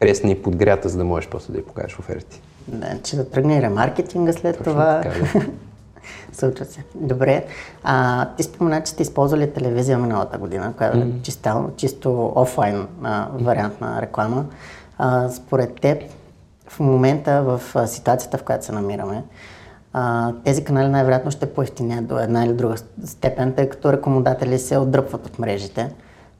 пресна 0.00 0.30
и 0.30 0.42
подгрята, 0.42 0.88
за 0.88 0.98
да 0.98 1.04
можеш 1.04 1.30
после 1.30 1.52
да 1.52 1.58
я 1.58 1.66
покажеш 1.66 1.98
оферти. 1.98 2.42
Да, 2.68 2.98
че 3.02 3.16
да 3.16 3.30
тръгне 3.30 3.62
ремаркетинга 3.62 4.32
след 4.32 4.58
Точно 4.58 4.72
това. 4.72 5.00
Така, 5.00 5.18
да. 5.38 5.46
Случва 6.32 6.64
се. 6.64 6.84
Добре. 6.94 7.44
А, 7.82 8.28
ти 8.36 8.42
спомена, 8.42 8.82
че 8.82 8.92
сте 8.92 9.02
използвали 9.02 9.52
телевизия 9.52 9.98
миналата 9.98 10.38
година, 10.38 10.72
която 10.76 10.98
mm-hmm. 10.98 11.18
е 11.18 11.22
чисто, 11.22 11.70
чисто 11.76 12.32
офлайн 12.34 12.86
а, 13.02 13.28
вариант 13.32 13.80
на 13.80 14.02
реклама. 14.02 14.44
А, 14.98 15.28
според 15.28 15.80
теб, 15.80 16.02
в 16.68 16.80
момента, 16.80 17.42
в 17.42 17.86
ситуацията, 17.88 18.38
в 18.38 18.42
която 18.42 18.64
се 18.64 18.72
намираме, 18.72 19.22
а, 19.92 20.32
тези 20.44 20.64
канали 20.64 20.88
най-вероятно 20.88 21.30
ще 21.30 21.52
поевтинят 21.54 22.06
до 22.06 22.18
една 22.18 22.44
или 22.44 22.52
друга 22.52 22.74
степен, 23.04 23.52
тъй 23.52 23.68
като 23.68 23.92
рекомодатели 23.92 24.58
се 24.58 24.78
отдръпват 24.78 25.26
от 25.26 25.38
мрежите, 25.38 25.90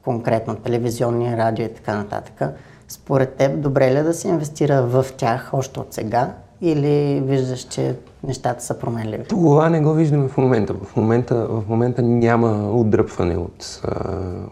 конкретно 0.05 0.57
телевизионни, 0.57 1.37
радио 1.37 1.65
и 1.65 1.75
така 1.75 1.97
нататък. 1.97 2.43
Според 2.89 3.35
теб, 3.35 3.61
добре 3.61 3.95
ли 3.95 3.97
е 3.97 4.03
да 4.03 4.15
се 4.15 4.29
инвестира 4.29 4.83
в 4.83 5.07
тях 5.17 5.51
още 5.53 5.81
от 5.81 5.95
сега 5.95 6.35
или 6.61 7.21
виждаш, 7.25 7.61
че 7.61 7.97
нещата 8.25 8.65
са 8.65 8.79
променливи? 8.79 9.25
Това 9.25 9.71
не 9.71 9.81
го 9.81 9.93
виждаме 9.93 10.29
в 10.29 10.37
момента. 10.37 10.75
В 10.75 10.97
момента, 10.97 11.47
в 11.49 11.65
момента 11.69 12.03
няма 12.03 12.71
отдръпване 12.73 13.37
от, 13.37 13.83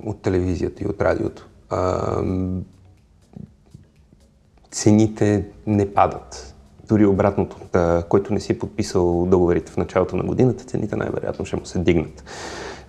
от 0.07 0.23
телевизията 0.23 0.85
и 0.85 0.87
от 0.87 1.01
радиото. 1.01 1.49
Цените 4.71 5.47
не 5.67 5.95
падат. 5.95 6.55
Дори 6.89 7.07
обратното, 7.07 7.57
който 8.09 8.35
не 8.35 8.41
си 8.41 8.59
подписал 8.59 9.27
договорите 9.27 9.73
в 9.73 9.77
началото 9.77 10.17
на 10.17 10.25
годината, 10.25 10.65
цените 10.65 10.97
най-вероятно 10.97 11.45
ще 11.45 11.57
му 11.57 11.67
се 11.67 11.79
дигнат. 11.79 12.25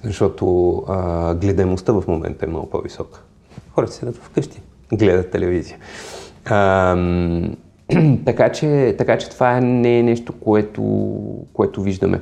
Защото 0.03 0.75
гледаемостта 1.41 1.93
в 1.93 2.03
момента 2.07 2.45
е 2.45 2.49
много 2.49 2.69
по-висока. 2.69 3.21
Хората 3.71 3.93
седят 3.93 4.15
вкъщи 4.15 4.61
гледат 4.93 5.31
телевизия. 5.31 5.77
А, 6.45 6.97
така, 8.25 8.51
че, 8.51 8.95
така 8.97 9.17
че 9.17 9.29
това 9.29 9.59
не 9.61 9.99
е 9.99 10.03
нещо, 10.03 10.33
което, 10.33 11.13
което 11.53 11.81
виждаме. 11.81 12.21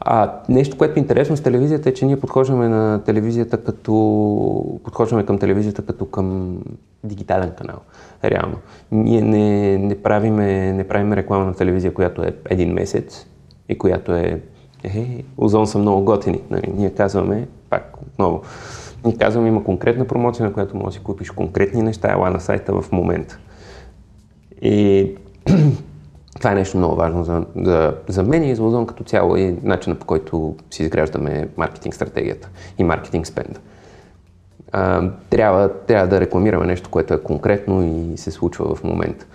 А, 0.00 0.32
нещо, 0.48 0.78
което 0.78 0.98
е 0.98 1.02
интересно 1.02 1.36
с 1.36 1.42
телевизията 1.42 1.88
е, 1.88 1.94
че 1.94 2.06
ние 2.06 2.20
подхождаме 2.20 2.68
на 2.68 3.02
телевизията 3.04 3.64
като 3.64 4.80
подхождаме 4.84 5.26
към 5.26 5.38
телевизията 5.38 5.82
като 5.82 6.06
към 6.06 6.58
дигитален 7.04 7.50
канал. 7.58 7.76
Реално. 8.24 8.56
Ние 8.92 9.22
не, 9.22 9.78
не, 9.78 10.02
правиме, 10.02 10.72
не 10.72 10.88
правиме 10.88 11.16
реклама 11.16 11.44
на 11.44 11.54
телевизия, 11.54 11.94
която 11.94 12.22
е 12.22 12.34
един 12.50 12.72
месец 12.72 13.26
и 13.68 13.78
която 13.78 14.14
е 14.14 14.40
е, 14.84 15.24
озон 15.36 15.66
са 15.66 15.78
много 15.78 16.04
готини. 16.04 16.40
Нали? 16.50 16.72
Ние 16.76 16.90
казваме, 16.90 17.48
пак 17.70 17.96
отново, 18.02 18.42
и 19.08 19.18
казвам, 19.18 19.46
има 19.46 19.64
конкретна 19.64 20.04
промоция, 20.04 20.46
на 20.46 20.52
която 20.52 20.76
можеш 20.76 20.86
да 20.86 20.92
си 20.92 21.04
купиш 21.04 21.30
конкретни 21.30 21.82
неща, 21.82 22.12
ела 22.12 22.30
на 22.30 22.40
сайта 22.40 22.80
в 22.80 22.92
момента. 22.92 23.38
И 24.62 25.10
това 26.38 26.52
е 26.52 26.54
нещо 26.54 26.78
много 26.78 26.96
важно 26.96 27.24
за, 27.24 27.44
за, 27.56 27.94
за 28.08 28.22
мен 28.22 28.44
и 28.44 28.54
за 28.54 28.64
Озон 28.64 28.86
като 28.86 29.04
цяло 29.04 29.36
и 29.36 29.56
начина 29.62 29.96
по 29.96 30.06
който 30.06 30.56
си 30.70 30.82
изграждаме 30.82 31.48
маркетинг 31.56 31.94
стратегията 31.94 32.48
и 32.78 32.84
маркетинг 32.84 33.26
спенда. 33.26 33.60
А, 34.72 35.10
трябва, 35.30 35.72
трябва 35.86 36.08
да 36.08 36.20
рекламираме 36.20 36.66
нещо, 36.66 36.90
което 36.90 37.14
е 37.14 37.22
конкретно 37.22 37.82
и 37.82 38.18
се 38.18 38.30
случва 38.30 38.74
в 38.74 38.84
момента. 38.84 39.26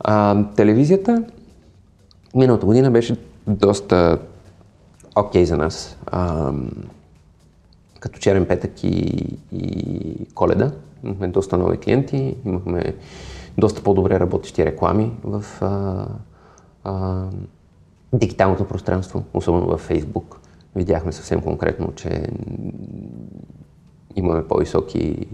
А, 0.00 0.44
телевизията 0.56 1.24
миналата 2.34 2.66
година 2.66 2.90
беше 2.90 3.16
доста 3.46 4.18
окей 5.16 5.42
okay 5.42 5.46
за 5.46 5.56
нас. 5.56 5.98
А, 6.06 6.52
като 8.00 8.18
черен 8.18 8.46
петък 8.46 8.84
и, 8.84 9.26
и 9.52 10.26
коледа. 10.34 10.72
Имахме 11.04 11.28
доста 11.28 11.58
нови 11.58 11.78
клиенти, 11.78 12.36
имахме 12.44 12.94
доста 13.58 13.82
по-добре 13.82 14.20
работещи 14.20 14.64
реклами 14.66 15.12
в 15.24 15.44
а, 15.60 16.06
а, 16.84 17.24
дигиталното 18.12 18.64
пространство, 18.64 19.24
особено 19.34 19.78
в 19.78 19.88
Facebook. 19.88 20.36
Видяхме 20.76 21.12
съвсем 21.12 21.42
конкретно, 21.42 21.92
че 21.94 22.28
имаме 24.16 24.48
по-високи 24.48 25.26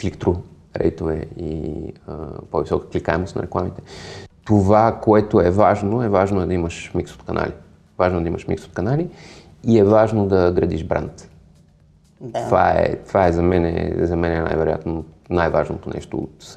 клик-тру 0.00 0.34
рейтове 0.76 1.26
и 1.36 1.72
а, 2.06 2.16
по-висока 2.50 2.88
кликаемост 2.88 3.36
на 3.36 3.42
рекламите. 3.42 3.82
Това, 4.44 5.00
което 5.02 5.40
е 5.40 5.50
важно, 5.50 6.02
е 6.02 6.08
важно 6.08 6.42
е 6.42 6.46
да 6.46 6.54
имаш 6.54 6.92
микс 6.94 7.14
от 7.14 7.22
канали. 7.22 7.52
Важно 7.98 8.18
е 8.18 8.22
да 8.22 8.28
имаш 8.28 8.46
микс 8.46 8.64
от 8.64 8.74
канали 8.74 9.08
и 9.64 9.78
е 9.78 9.84
важно 9.84 10.26
да 10.26 10.52
градиш 10.52 10.84
бранд. 10.84 11.30
Да. 12.20 12.44
Това, 12.44 12.70
е, 12.70 12.96
това 12.96 13.26
е 13.26 13.32
за 13.32 13.42
мен, 13.42 13.92
за 14.06 14.16
мен 14.16 14.32
е 14.32 14.40
най-вероятно 14.40 15.04
най-важното 15.30 15.90
нещо 15.94 16.16
от, 16.16 16.56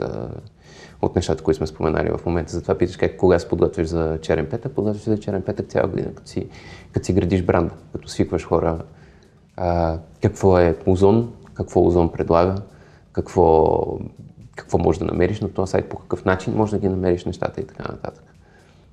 от 1.01 1.15
нещата, 1.15 1.43
които 1.43 1.57
сме 1.57 1.67
споменали 1.67 2.09
в 2.09 2.25
момента. 2.25 2.51
Затова 2.51 2.75
питаш 2.75 2.97
как, 2.97 3.17
кога 3.17 3.39
се 3.39 3.49
подготвиш 3.49 3.87
за 3.87 4.17
черен 4.21 4.47
петък. 4.49 4.71
Подготвиш 4.71 5.03
за 5.03 5.19
черен 5.19 5.41
петък 5.41 5.69
цяла 5.69 5.87
година, 5.87 6.13
като 6.15 6.29
си, 6.29 6.49
като 6.91 7.05
си 7.05 7.13
градиш 7.13 7.43
бранда, 7.43 7.73
като 7.91 8.07
свикваш 8.07 8.45
хора 8.45 8.79
а, 9.57 9.97
какво 10.21 10.59
е 10.59 10.77
Озон, 10.85 11.33
какво 11.53 11.85
Озон 11.85 12.11
предлага, 12.11 12.55
какво, 13.11 13.77
какво 14.55 14.77
можеш 14.77 14.99
да 14.99 15.05
намериш 15.05 15.41
на 15.41 15.53
този 15.53 15.71
сайт, 15.71 15.89
по 15.89 15.97
какъв 15.97 16.25
начин 16.25 16.53
можеш 16.53 16.71
да 16.71 16.79
ги 16.79 16.89
намериш 16.89 17.25
нещата 17.25 17.61
и 17.61 17.67
така 17.67 17.83
нататък 17.91 18.30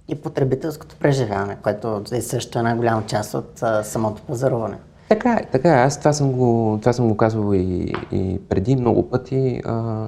и 0.08 0.14
потребителското 0.14 0.96
преживяване, 0.96 1.56
което 1.62 2.02
е 2.12 2.20
също 2.20 2.58
една 2.58 2.76
голяма 2.76 3.06
част 3.06 3.34
от 3.34 3.62
а, 3.62 3.84
самото 3.84 4.22
пазаруване. 4.22 4.76
Така 5.08 5.32
е, 5.32 5.46
така 5.52 5.68
е. 5.68 5.82
Аз 5.82 5.98
това 5.98 6.12
съм 6.12 6.32
го, 6.32 6.78
това 6.80 6.92
съм 6.92 7.08
го 7.08 7.16
казвал 7.16 7.54
и, 7.54 7.94
и 8.12 8.40
преди 8.48 8.76
много 8.76 9.10
пъти. 9.10 9.60
А, 9.64 10.06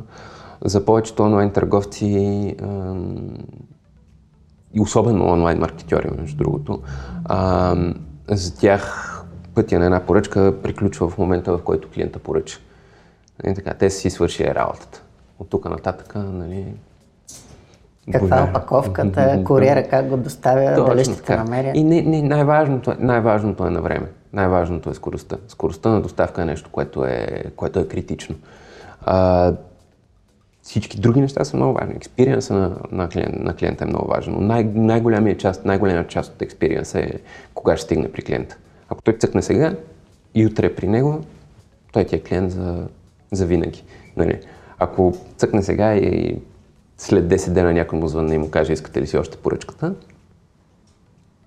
за 0.64 0.85
повечето 0.85 1.23
онлайн 1.23 1.50
търговци 1.50 2.57
а, 2.62 2.95
и 4.75 4.80
особено 4.80 5.28
онлайн 5.28 5.59
маркетьори, 5.59 6.11
между 6.19 6.37
другото, 6.37 6.83
а, 7.25 7.76
за 8.28 8.57
тях 8.57 9.07
пътя 9.54 9.78
на 9.78 9.85
една 9.85 10.00
поръчка 10.00 10.54
приключва 10.62 11.09
в 11.09 11.19
момента, 11.19 11.57
в 11.57 11.62
който 11.62 11.90
клиента 11.90 12.19
поръча. 12.19 12.59
И 12.59 13.47
нали, 13.47 13.54
така, 13.54 13.75
те 13.75 13.90
си 13.90 14.11
свърши 14.11 14.54
работата. 14.54 15.02
От 15.38 15.50
тук 15.50 15.64
нататък, 15.64 16.12
нали, 16.14 16.75
каква 18.12 18.40
е 18.40 18.43
опаковката, 18.43 19.43
куриера, 19.45 19.88
как 19.88 20.09
го 20.09 20.17
доставя, 20.17 20.75
Точно, 20.75 20.95
дали 20.95 21.05
ще 21.05 21.23
те 21.23 21.37
намеря. 21.37 21.73
И 21.75 21.85
не, 21.85 22.02
не, 22.02 22.23
най-важното, 22.23 22.95
най-важното 22.99 23.67
е 23.67 23.71
на 23.71 23.83
време. 23.83 24.07
Най-важното 24.33 24.90
е 24.90 24.95
скоростта. 24.95 25.37
Скоростта 25.49 25.88
на 25.88 26.00
доставка 26.00 26.43
е 26.43 26.45
нещо, 26.45 26.71
което 26.73 27.05
е, 27.05 27.45
което 27.57 27.79
е 27.79 27.88
критично. 27.88 28.37
А, 29.02 29.52
всички 30.62 31.00
други 31.00 31.21
неща 31.21 31.45
са 31.45 31.57
много 31.57 31.79
важни. 31.79 31.95
Експириенса 31.95 32.55
на, 32.55 32.76
на, 32.93 33.09
клиент, 33.09 33.35
на 33.38 33.55
клиента 33.57 33.85
е 33.85 33.87
много 33.87 34.09
важен. 34.09 34.35
Но 34.35 34.40
най- 34.40 34.64
най-голямия 34.64 35.37
част, 35.37 35.64
най-голямия 35.64 36.07
част 36.07 36.35
от 36.35 36.43
експириенса 36.43 37.00
е 37.00 37.11
кога 37.55 37.76
ще 37.76 37.85
стигне 37.85 38.12
при 38.12 38.23
клиента. 38.23 38.57
Ако 38.88 39.02
той 39.02 39.14
цъкне 39.14 39.43
сега 39.43 39.75
и 40.35 40.47
утре 40.47 40.67
е 40.67 40.75
при 40.75 40.88
него, 40.88 41.21
той 41.93 42.05
ти 42.05 42.17
е 42.17 42.21
клиент 42.21 42.50
за, 42.50 42.87
за 43.33 43.47
винаги. 43.47 43.85
Нали? 44.17 44.40
Ако 44.79 45.14
цъкне 45.37 45.62
сега 45.62 45.95
и 45.95 46.38
след 47.00 47.25
10 47.25 47.50
дена 47.50 47.73
някой 47.73 47.99
му 47.99 48.09
звънне 48.09 48.35
и 48.35 48.38
му 48.38 48.50
каже, 48.50 48.73
искате 48.73 49.02
ли 49.02 49.07
си 49.07 49.19
още 49.19 49.37
поръчката, 49.37 49.95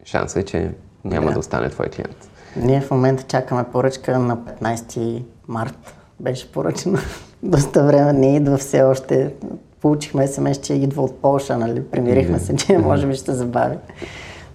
шансът 0.06 0.38
е, 0.38 0.46
че 0.46 0.72
няма 1.06 1.28
да, 1.28 1.34
да 1.34 1.40
остане 1.40 1.70
твой 1.70 1.88
клиент. 1.88 2.30
Ние 2.56 2.82
в 2.82 2.92
момента 2.92 3.24
чакаме 3.24 3.64
поръчка 3.64 4.20
на 4.20 4.38
15 4.38 5.24
март. 5.48 5.94
Беше 6.20 6.52
поръчена 6.52 7.00
доста 7.44 7.84
време, 7.84 8.14
не 8.14 8.36
идва 8.36 8.58
все 8.58 8.84
още. 8.84 9.34
Получихме 9.82 10.28
смс, 10.28 10.58
че 10.58 10.74
идва 10.74 11.04
от 11.04 11.22
Полша, 11.22 11.58
нали? 11.58 11.84
Примирихме 11.84 12.40
се, 12.40 12.56
че 12.56 12.78
може 12.78 13.08
би 13.08 13.16
ще 13.16 13.32
забави. 13.32 13.78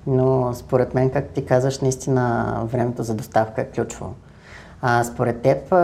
Но 0.06 0.54
според 0.54 0.94
мен, 0.94 1.10
как 1.10 1.28
ти 1.28 1.44
казваш, 1.44 1.80
наистина 1.80 2.54
времето 2.64 3.02
за 3.02 3.14
доставка 3.14 3.60
е 3.60 3.70
ключово. 3.70 4.14
А, 4.80 5.04
според 5.04 5.42
теб, 5.42 5.74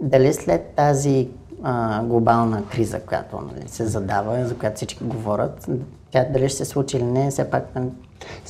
дали 0.00 0.32
след 0.32 0.66
тази 0.76 1.28
а, 1.68 2.02
глобална 2.02 2.62
криза, 2.72 3.00
която 3.00 3.36
нали, 3.36 3.68
се 3.68 3.86
задава, 3.86 4.46
за 4.46 4.56
която 4.56 4.76
всички 4.76 5.04
говорят, 5.04 5.66
тя 6.10 6.24
дали 6.32 6.48
ще 6.48 6.58
се 6.58 6.64
случи 6.64 6.96
или 6.96 7.04
не, 7.04 7.30
все 7.30 7.50
пак... 7.50 7.64
Нали? 7.74 7.86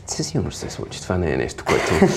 Със 0.07 0.27
сигурност 0.27 0.59
ще 0.59 0.71
се 0.71 0.77
случи. 0.77 1.03
Това 1.03 1.19
не 1.19 1.33
е 1.33 1.37
нещо, 1.37 1.65
което, 1.67 2.15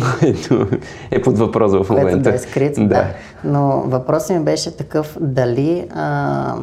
което 0.20 0.78
е 1.10 1.22
под 1.22 1.38
въпрос 1.38 1.72
в 1.72 1.90
момента. 1.90 2.10
Което 2.10 2.22
да 2.22 2.34
е 2.34 2.38
скрито, 2.38 2.80
да. 2.80 2.88
да. 2.88 3.06
Но 3.44 3.80
въпросът 3.80 4.36
ми 4.36 4.44
беше 4.44 4.76
такъв, 4.76 5.16
дали 5.20 5.88
а, 5.94 6.54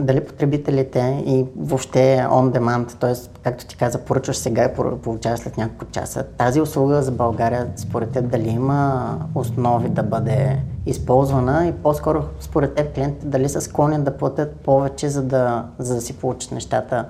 дали 0.00 0.24
потребителите 0.24 1.22
и 1.26 1.46
въобще 1.56 2.26
on 2.30 2.58
demand, 2.58 2.98
т.е. 3.00 3.40
както 3.42 3.66
ти 3.66 3.76
каза, 3.76 3.98
поръчваш 3.98 4.36
сега 4.36 4.64
и 4.64 4.98
получаваш 5.02 5.40
след 5.40 5.56
няколко 5.56 5.84
часа. 5.84 6.24
Тази 6.38 6.60
услуга 6.60 7.02
за 7.02 7.12
България, 7.12 7.66
според 7.76 8.10
теб, 8.10 8.30
дали 8.30 8.48
има 8.48 9.18
основи 9.34 9.88
да 9.88 10.02
бъде 10.02 10.58
използвана 10.86 11.66
и 11.66 11.72
по-скоро 11.72 12.24
според 12.40 12.74
теб 12.74 12.94
клиентите 12.94 13.26
дали 13.26 13.48
са 13.48 13.60
склонни 13.60 13.98
да 13.98 14.16
платят 14.16 14.56
повече, 14.56 15.08
за 15.08 15.22
да, 15.22 15.64
за 15.78 15.94
да 15.94 16.00
си 16.00 16.16
получат 16.16 16.52
нещата 16.52 17.04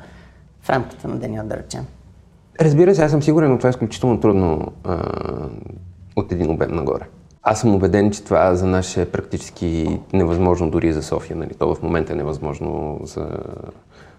в 0.62 0.70
рамките 0.70 1.08
на 1.08 1.16
деня, 1.16 1.44
да 1.44 1.56
речем? 1.56 1.86
Разбира 2.60 2.94
се, 2.94 3.04
аз 3.04 3.10
съм 3.10 3.22
сигурен, 3.22 3.50
но 3.50 3.56
това 3.58 3.68
е 3.68 3.70
изключително 3.70 4.20
трудно 4.20 4.72
а, 4.84 5.02
от 6.16 6.32
един 6.32 6.50
обем 6.50 6.74
нагоре. 6.74 7.04
Аз 7.42 7.60
съм 7.60 7.74
убеден, 7.74 8.10
че 8.10 8.24
това 8.24 8.54
за 8.54 8.66
нас 8.66 8.96
е 8.96 9.10
практически 9.10 10.00
невъзможно 10.12 10.70
дори 10.70 10.92
за 10.92 11.02
София. 11.02 11.36
Нали? 11.36 11.54
То 11.58 11.74
в 11.74 11.82
момента 11.82 12.12
е 12.12 12.16
невъзможно 12.16 13.00
за 13.04 13.28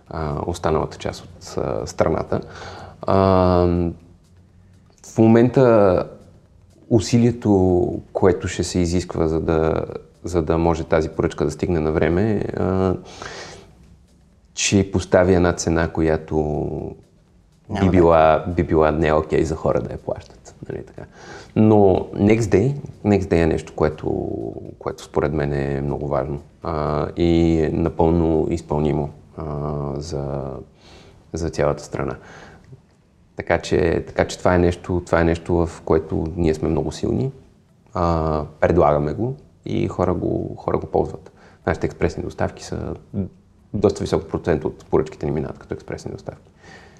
а, 0.10 0.36
останалата 0.46 0.98
част 0.98 1.22
от 1.22 1.58
а, 1.58 1.88
страната. 1.88 2.42
А, 3.02 3.18
в 5.06 5.18
момента 5.18 6.04
усилието, 6.90 8.02
което 8.14 8.48
ще 8.48 8.64
се 8.64 8.80
изисква, 8.80 9.28
за 9.28 9.40
да, 9.40 9.86
за 10.24 10.42
да 10.42 10.58
може 10.58 10.84
тази 10.84 11.10
поръчка 11.10 11.46
да 11.46 11.52
стигне 11.52 11.80
на 11.80 11.92
време, 11.92 12.44
а, 12.58 12.96
че 14.54 14.92
постави 14.92 15.34
една 15.34 15.54
цена, 15.54 15.88
която 15.88 16.70
би 17.70 17.90
била, 17.90 18.46
би 18.56 18.64
била 18.64 18.92
не 18.92 19.14
окей 19.14 19.40
okay 19.40 19.44
за 19.44 19.56
хора 19.56 19.82
да 19.82 19.94
я 19.94 19.98
плащат. 19.98 20.56
Нали, 20.70 20.86
така. 20.86 21.04
Но 21.56 21.76
Next 22.16 22.40
Day, 22.40 22.76
Next 23.06 23.24
Day 23.24 23.44
е 23.44 23.48
нещо, 23.48 23.74
което, 23.76 24.30
което 24.80 25.04
според 25.04 25.34
мен 25.34 25.54
е 25.54 25.82
много 25.82 26.08
важно 26.08 26.42
а, 26.64 27.08
и 27.18 27.62
е 27.62 27.70
напълно 27.70 28.48
изпълнимо 28.50 29.10
а, 29.38 29.46
за, 29.96 30.42
за 31.34 31.50
цялата 31.50 31.84
страна. 31.84 32.16
Така 33.36 33.58
че, 33.58 34.04
така 34.08 34.28
че 34.28 34.40
това, 34.40 34.56
е 34.56 34.60
нещо, 34.60 35.02
това 35.06 35.22
е 35.22 35.24
нещо, 35.24 35.66
в 35.66 35.82
което 35.86 36.28
ние 36.36 36.54
сме 36.54 36.70
много 36.70 36.92
силни, 36.92 37.32
а, 37.94 38.44
предлагаме 38.60 39.14
го 39.14 39.36
и 39.66 39.88
хора 39.88 40.14
го, 40.14 40.56
хора 40.58 40.78
го 40.78 40.88
ползват. 40.88 41.32
Нашите 41.68 41.86
експресни 41.88 42.24
доставки 42.24 42.64
са 42.64 42.94
доста 43.74 44.04
висок 44.04 44.30
процент 44.30 44.66
от 44.66 44.86
поръчките 44.86 45.26
ни 45.26 45.32
минат 45.32 45.60
като 45.60 45.74
експресни 45.74 46.12
доставки. 46.12 46.52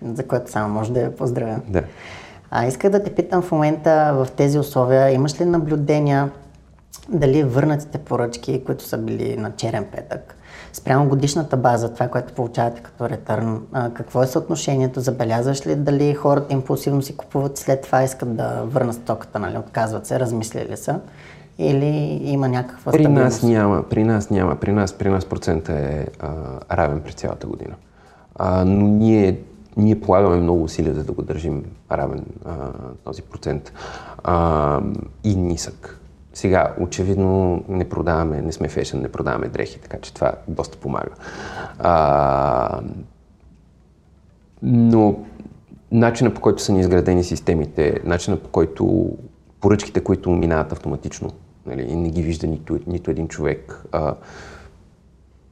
За 0.06 0.28
което 0.28 0.52
само 0.52 0.74
може 0.74 0.94
да 0.94 1.00
я 1.00 1.16
поздравя. 1.16 1.60
Да. 1.68 1.84
А 2.52 2.66
исках 2.66 2.92
да 2.92 3.04
те 3.04 3.16
питам 3.16 3.42
в 3.42 3.52
момента 3.52 4.12
в 4.14 4.32
тези 4.32 4.60
условия, 4.60 5.12
имаш 5.12 5.42
ли 5.42 5.46
наблюдения 5.46 6.32
дали 7.10 7.44
върнатите 7.44 7.98
поръчки, 7.98 8.64
които 8.64 8.84
са 8.84 8.98
били 8.98 9.38
на 9.38 9.52
черен 9.56 9.86
петък, 9.96 10.36
спрямо 10.74 11.10
годишната 11.10 11.58
база, 11.58 11.94
това, 11.94 12.08
което 12.08 12.34
получавате 12.34 12.82
като 12.82 13.10
ретърн, 13.10 13.62
какво 13.94 14.24
е 14.24 14.28
съотношението? 14.28 15.00
Забелязваш 15.00 15.68
ли 15.68 15.76
дали 15.76 16.14
хората 16.14 16.54
импулсивно 16.54 17.02
си 17.02 17.18
купуват 17.18 17.58
след 17.58 17.82
това 17.82 18.04
искат 18.04 18.36
да 18.36 18.64
върнат 18.66 18.96
стоката, 18.96 19.40
нали? 19.40 19.58
отказват 19.58 20.06
се, 20.06 20.20
размислили 20.20 20.78
са? 20.78 21.00
Или 21.58 22.20
има 22.24 22.50
някаква 22.50 22.92
при 22.92 23.08
Нас 23.08 23.44
няма, 23.44 23.84
при 23.84 24.04
нас 24.04 24.30
няма. 24.30 24.56
При 24.56 24.72
нас, 24.72 24.94
при 24.94 25.10
нас 25.10 25.26
процента 25.26 25.74
е 25.74 26.06
а, 26.20 26.32
равен 26.78 27.02
през 27.02 27.14
цялата 27.14 27.48
година. 27.48 27.76
А, 28.36 28.66
но 28.66 28.88
ние 28.88 29.40
ние 29.80 30.00
полагаме 30.00 30.36
много 30.36 30.64
усилия 30.64 30.94
за 30.94 31.04
да 31.04 31.12
го 31.12 31.22
държим 31.22 31.64
равен 31.92 32.26
а, 32.46 32.72
този 33.04 33.22
процент 33.22 33.74
а, 34.24 34.82
и 35.24 35.36
нисък. 35.36 36.00
Сега, 36.34 36.76
очевидно, 36.80 37.64
не 37.70 37.90
продаваме, 37.90 38.42
не 38.42 38.52
сме 38.52 38.70
фешен, 38.70 39.02
не 39.02 39.12
продаваме 39.12 39.48
дрехи, 39.48 39.80
така 39.80 39.98
че 40.02 40.14
това 40.14 40.34
доста 40.48 40.78
помага. 40.78 41.12
А, 41.80 42.82
но 44.64 45.20
начина 45.92 46.34
по 46.34 46.42
който 46.42 46.64
са 46.64 46.74
ни 46.74 46.80
изградени 46.80 47.24
системите, 47.24 48.00
начина 48.04 48.38
по 48.38 48.50
който 48.50 49.12
поръчките, 49.62 50.04
които 50.04 50.30
минават 50.30 50.72
автоматично, 50.72 51.32
нали, 51.66 51.96
не 51.96 52.10
ги 52.10 52.22
вижда 52.22 52.48
нито, 52.48 52.80
нито 52.88 53.12
един 53.12 53.28
човек, 53.28 53.86
а, 53.92 54.16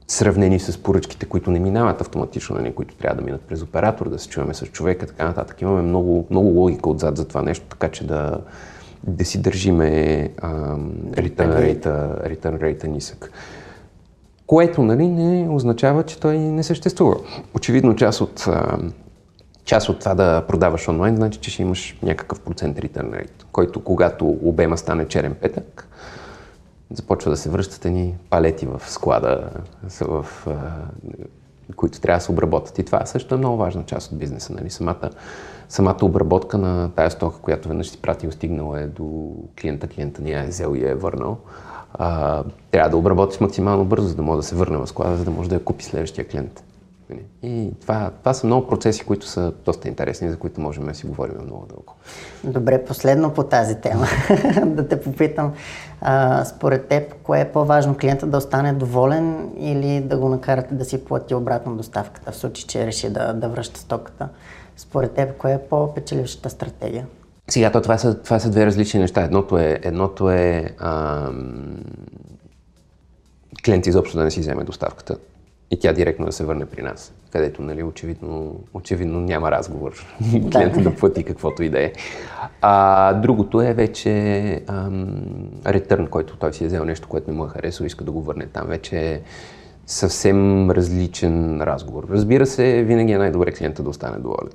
сравнени 0.08 0.60
с 0.60 0.82
поръчките, 0.82 1.26
които 1.26 1.50
не 1.50 1.60
минават 1.60 2.00
автоматично, 2.00 2.56
нали, 2.56 2.74
които 2.74 2.94
трябва 2.94 3.20
да 3.20 3.24
минат 3.24 3.40
през 3.40 3.62
оператор, 3.62 4.08
да 4.08 4.18
се 4.18 4.28
чуваме 4.28 4.54
с 4.54 4.66
човека, 4.66 5.06
така 5.06 5.24
нататък. 5.24 5.62
Имаме 5.62 5.82
много, 5.82 6.26
много 6.30 6.48
логика 6.48 6.90
отзад 6.90 7.16
за 7.16 7.28
това 7.28 7.42
нещо, 7.42 7.66
така 7.66 7.88
че 7.88 8.06
да, 8.06 8.40
да 9.04 9.24
си 9.24 9.42
държиме 9.42 10.30
return 11.12 12.60
рейта, 12.60 12.88
нисък. 12.88 13.32
Което 14.46 14.82
нали, 14.82 15.08
не 15.08 15.48
означава, 15.48 16.02
че 16.02 16.20
той 16.20 16.38
не 16.38 16.62
съществува. 16.62 17.16
Очевидно 17.54 17.96
част 17.96 18.20
от, 18.20 18.48
част 19.64 19.88
от 19.88 19.98
това 19.98 20.14
да 20.14 20.44
продаваш 20.48 20.88
онлайн, 20.88 21.16
значи, 21.16 21.38
че 21.38 21.50
ще 21.50 21.62
имаш 21.62 21.98
някакъв 22.02 22.40
процент 22.40 22.78
return 22.78 23.10
rate, 23.10 23.44
който 23.52 23.84
когато 23.84 24.38
обема 24.42 24.78
стане 24.78 25.08
черен 25.08 25.34
петък, 25.34 25.88
започва 26.90 27.30
да 27.30 27.36
се 27.36 27.50
връщат 27.50 27.84
ни 27.84 28.14
палети 28.30 28.66
в 28.66 28.82
склада, 28.86 29.50
в, 30.00 30.26
които 31.76 32.00
трябва 32.00 32.18
да 32.18 32.24
се 32.24 32.32
обработят. 32.32 32.78
И 32.78 32.84
това 32.84 33.06
също 33.06 33.34
е 33.34 33.38
много 33.38 33.56
важна 33.56 33.84
част 33.84 34.12
от 34.12 34.18
бизнеса. 34.18 34.52
Нали? 34.52 34.70
Самата, 34.70 35.10
самата 35.68 35.98
обработка 36.02 36.58
на 36.58 36.90
тая 36.90 37.10
стока, 37.10 37.38
която 37.38 37.68
веднъж 37.68 37.90
си 37.90 38.02
прати 38.02 38.26
и 38.26 38.32
стигнала 38.32 38.80
е 38.80 38.86
до 38.86 39.34
клиента, 39.60 39.88
клиента 39.88 40.22
ни 40.22 40.32
е 40.32 40.46
взел 40.46 40.74
и 40.76 40.84
е 40.84 40.94
върнал. 40.94 41.38
А, 41.94 42.44
трябва 42.70 42.90
да 42.90 42.96
обработиш 42.96 43.40
максимално 43.40 43.84
бързо, 43.84 44.08
за 44.08 44.14
да 44.14 44.22
може 44.22 44.36
да 44.36 44.42
се 44.42 44.56
върне 44.56 44.76
в 44.76 44.86
склада, 44.86 45.16
за 45.16 45.24
да 45.24 45.30
може 45.30 45.48
да 45.48 45.54
я 45.54 45.64
купи 45.64 45.84
следващия 45.84 46.28
клиент. 46.28 46.64
И 47.42 47.70
това, 47.80 48.10
това 48.18 48.34
са 48.34 48.46
много 48.46 48.66
процеси, 48.66 49.04
които 49.04 49.26
са 49.26 49.52
доста 49.64 49.88
интересни, 49.88 50.30
за 50.30 50.36
които 50.36 50.60
можем 50.60 50.86
да 50.86 50.94
си 50.94 51.06
говорим 51.06 51.34
много 51.44 51.66
дълго. 51.66 51.94
Добре, 52.44 52.84
последно 52.84 53.34
по 53.34 53.42
тази 53.42 53.74
тема. 53.74 54.06
да 54.66 54.88
те 54.88 55.00
попитам, 55.00 55.52
а, 56.00 56.44
според 56.44 56.88
теб, 56.88 57.14
кое 57.22 57.40
е 57.40 57.52
по-важно, 57.52 57.96
клиента 57.96 58.26
да 58.26 58.36
остане 58.36 58.72
доволен 58.72 59.50
или 59.58 60.00
да 60.00 60.18
го 60.18 60.28
накарате 60.28 60.74
да 60.74 60.84
си 60.84 61.04
плати 61.04 61.34
обратно 61.34 61.76
доставката, 61.76 62.32
в 62.32 62.36
случай, 62.36 62.66
че 62.66 62.86
реши 62.86 63.10
да, 63.10 63.32
да 63.32 63.48
връща 63.48 63.80
стоката? 63.80 64.28
Според 64.76 65.12
теб, 65.12 65.36
кое 65.36 65.52
е 65.52 65.58
по-печелившата 65.58 66.50
стратегия? 66.50 67.06
Сега, 67.50 67.72
то, 67.72 67.80
това, 67.80 67.98
са, 67.98 68.22
това 68.22 68.38
са 68.38 68.50
две 68.50 68.66
различни 68.66 69.00
неща. 69.00 69.22
Едното 69.22 69.58
е, 69.58 69.80
едното 69.82 70.30
е 70.30 70.74
ам, 70.78 71.76
клиент 73.64 73.86
изобщо 73.86 74.18
да 74.18 74.24
не 74.24 74.30
си 74.30 74.40
вземе 74.40 74.64
доставката 74.64 75.16
и 75.70 75.78
тя 75.78 75.92
директно 75.92 76.26
да 76.26 76.32
се 76.32 76.44
върне 76.44 76.66
при 76.66 76.82
нас, 76.82 77.14
където 77.30 77.62
нали, 77.62 77.82
очевидно, 77.82 78.60
очевидно 78.74 79.20
няма 79.20 79.50
разговор 79.50 80.06
клиента 80.52 80.80
да 80.80 80.94
плати 80.94 81.24
каквото 81.24 81.62
и 81.62 81.68
да 81.68 81.82
е. 81.82 81.92
А, 82.60 83.12
другото 83.14 83.62
е 83.62 83.74
вече 83.74 84.62
ретърн, 85.66 86.06
който 86.06 86.36
той 86.36 86.52
си 86.52 86.64
е 86.64 86.66
взел 86.66 86.84
нещо, 86.84 87.08
което 87.08 87.30
не 87.30 87.36
му 87.36 87.44
е 87.44 87.48
харесало, 87.48 87.86
иска 87.86 88.04
да 88.04 88.12
го 88.12 88.22
върне 88.22 88.46
там. 88.46 88.66
Вече 88.66 89.12
е 89.12 89.20
съвсем 89.86 90.70
различен 90.70 91.62
разговор. 91.62 92.06
Разбира 92.10 92.46
се, 92.46 92.82
винаги 92.82 93.12
е 93.12 93.18
най-добре 93.18 93.52
клиента 93.52 93.82
да 93.82 93.90
остане 93.90 94.18
доволен. 94.18 94.52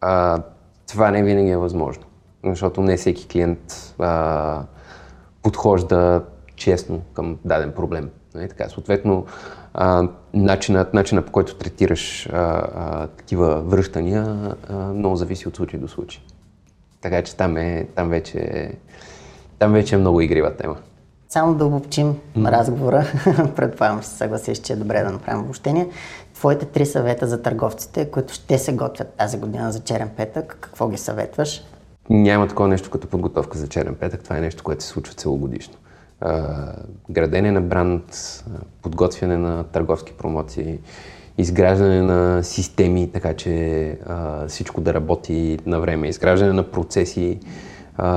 А, 0.00 0.42
това 0.88 1.10
не 1.10 1.22
винаги 1.22 1.50
е 1.50 1.56
възможно, 1.56 2.04
защото 2.44 2.80
не 2.80 2.96
всеки 2.96 3.28
клиент 3.28 3.94
а, 3.98 4.62
подхожда 5.42 6.22
честно 6.56 7.02
към 7.12 7.38
даден 7.44 7.72
проблем. 7.72 8.10
Нали, 8.34 8.48
така, 8.48 8.68
съответно, 8.68 9.26
а, 9.74 10.08
начинът, 10.34 10.94
начинът 10.94 11.26
по 11.26 11.32
който 11.32 11.54
третираш 11.54 12.28
а, 12.32 12.36
а, 12.74 13.06
такива 13.06 13.60
връщания 13.60 14.54
а, 14.68 14.74
много 14.74 15.16
зависи 15.16 15.48
от 15.48 15.56
случай 15.56 15.80
до 15.80 15.88
случай. 15.88 16.22
Така 17.00 17.22
че 17.22 17.36
там, 17.36 17.56
е, 17.56 17.86
там, 17.94 18.08
вече, 18.08 18.70
там 19.58 19.72
вече 19.72 19.94
е 19.94 19.98
много 19.98 20.20
игрива 20.20 20.56
тема. 20.56 20.76
Само 21.28 21.54
да 21.54 21.64
обобщим 21.64 22.14
mm-hmm. 22.14 22.50
разговора, 22.50 23.04
предполагам, 23.56 24.02
се 24.02 24.16
съгласиш, 24.16 24.58
че 24.58 24.72
е 24.72 24.76
добре 24.76 25.02
да 25.02 25.10
направим 25.10 25.42
обобщение. 25.42 25.88
Твоите 26.34 26.66
три 26.66 26.86
съвета 26.86 27.26
за 27.26 27.42
търговците, 27.42 28.10
които 28.10 28.34
ще 28.34 28.58
се 28.58 28.72
готвят 28.72 29.14
тази 29.14 29.38
година 29.38 29.72
за 29.72 29.80
черен 29.80 30.10
петък, 30.16 30.58
какво 30.60 30.88
ги 30.88 30.96
съветваш? 30.96 31.62
Няма 32.10 32.48
такова 32.48 32.68
нещо 32.68 32.90
като 32.90 33.08
подготовка 33.08 33.58
за 33.58 33.68
черен 33.68 33.94
петък. 33.94 34.22
Това 34.22 34.36
е 34.36 34.40
нещо, 34.40 34.64
което 34.64 34.84
се 34.84 34.88
случва 34.88 35.14
целогодишно. 35.14 35.74
Градене 37.10 37.52
на 37.52 37.60
бранд, 37.60 38.04
подготвяне 38.82 39.36
на 39.36 39.64
търговски 39.64 40.12
промоции, 40.12 40.78
изграждане 41.38 42.02
на 42.02 42.44
системи, 42.44 43.10
така 43.12 43.34
че 43.34 43.84
а, 44.06 44.46
всичко 44.48 44.80
да 44.80 44.94
работи 44.94 45.58
на 45.66 45.80
време, 45.80 46.08
изграждане 46.08 46.52
на 46.52 46.70
процеси 46.70 47.38
а, 47.96 48.08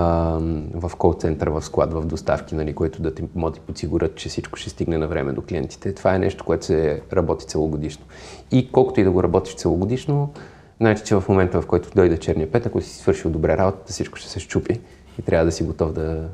в 0.74 0.92
кол 0.98 1.13
център, 1.13 1.50
в 1.50 1.62
склад, 1.62 1.94
в 1.94 2.06
доставки, 2.06 2.56
нали, 2.56 2.74
което 2.74 3.02
да 3.02 3.16
ти 3.16 3.24
могат 3.36 3.54
да 3.54 3.60
подсигурят, 3.60 4.16
че 4.16 4.30
всичко 4.30 4.60
ще 4.60 4.70
стигне 4.70 4.98
на 4.98 5.08
време 5.08 5.34
до 5.34 5.42
клиентите. 5.42 5.94
Това 5.94 6.16
е 6.16 6.20
нещо, 6.20 6.46
което 6.46 6.66
се 6.66 7.02
работи 7.13 7.46
целогодишно. 7.46 8.06
И 8.52 8.72
колкото 8.72 9.00
и 9.00 9.04
да 9.04 9.12
го 9.12 9.24
работиш 9.24 9.56
целогодишно, 9.56 10.34
знаете, 10.80 11.04
че 11.04 11.16
в 11.16 11.24
момента, 11.30 11.62
в 11.62 11.68
който 11.68 11.89
дойде 11.96 12.18
черния 12.18 12.52
пет, 12.52 12.66
ако 12.66 12.82
си 12.82 12.89
свършил 12.89 13.32
добре 13.32 13.58
работата, 13.58 13.94
всичко 13.94 14.18
ще 14.18 14.30
се 14.30 14.39
щупи 14.39 14.80
и 15.20 15.22
трябва 15.22 15.46
да 15.46 15.52
си 15.52 15.63
готов 15.63 15.94
да, 15.94 16.30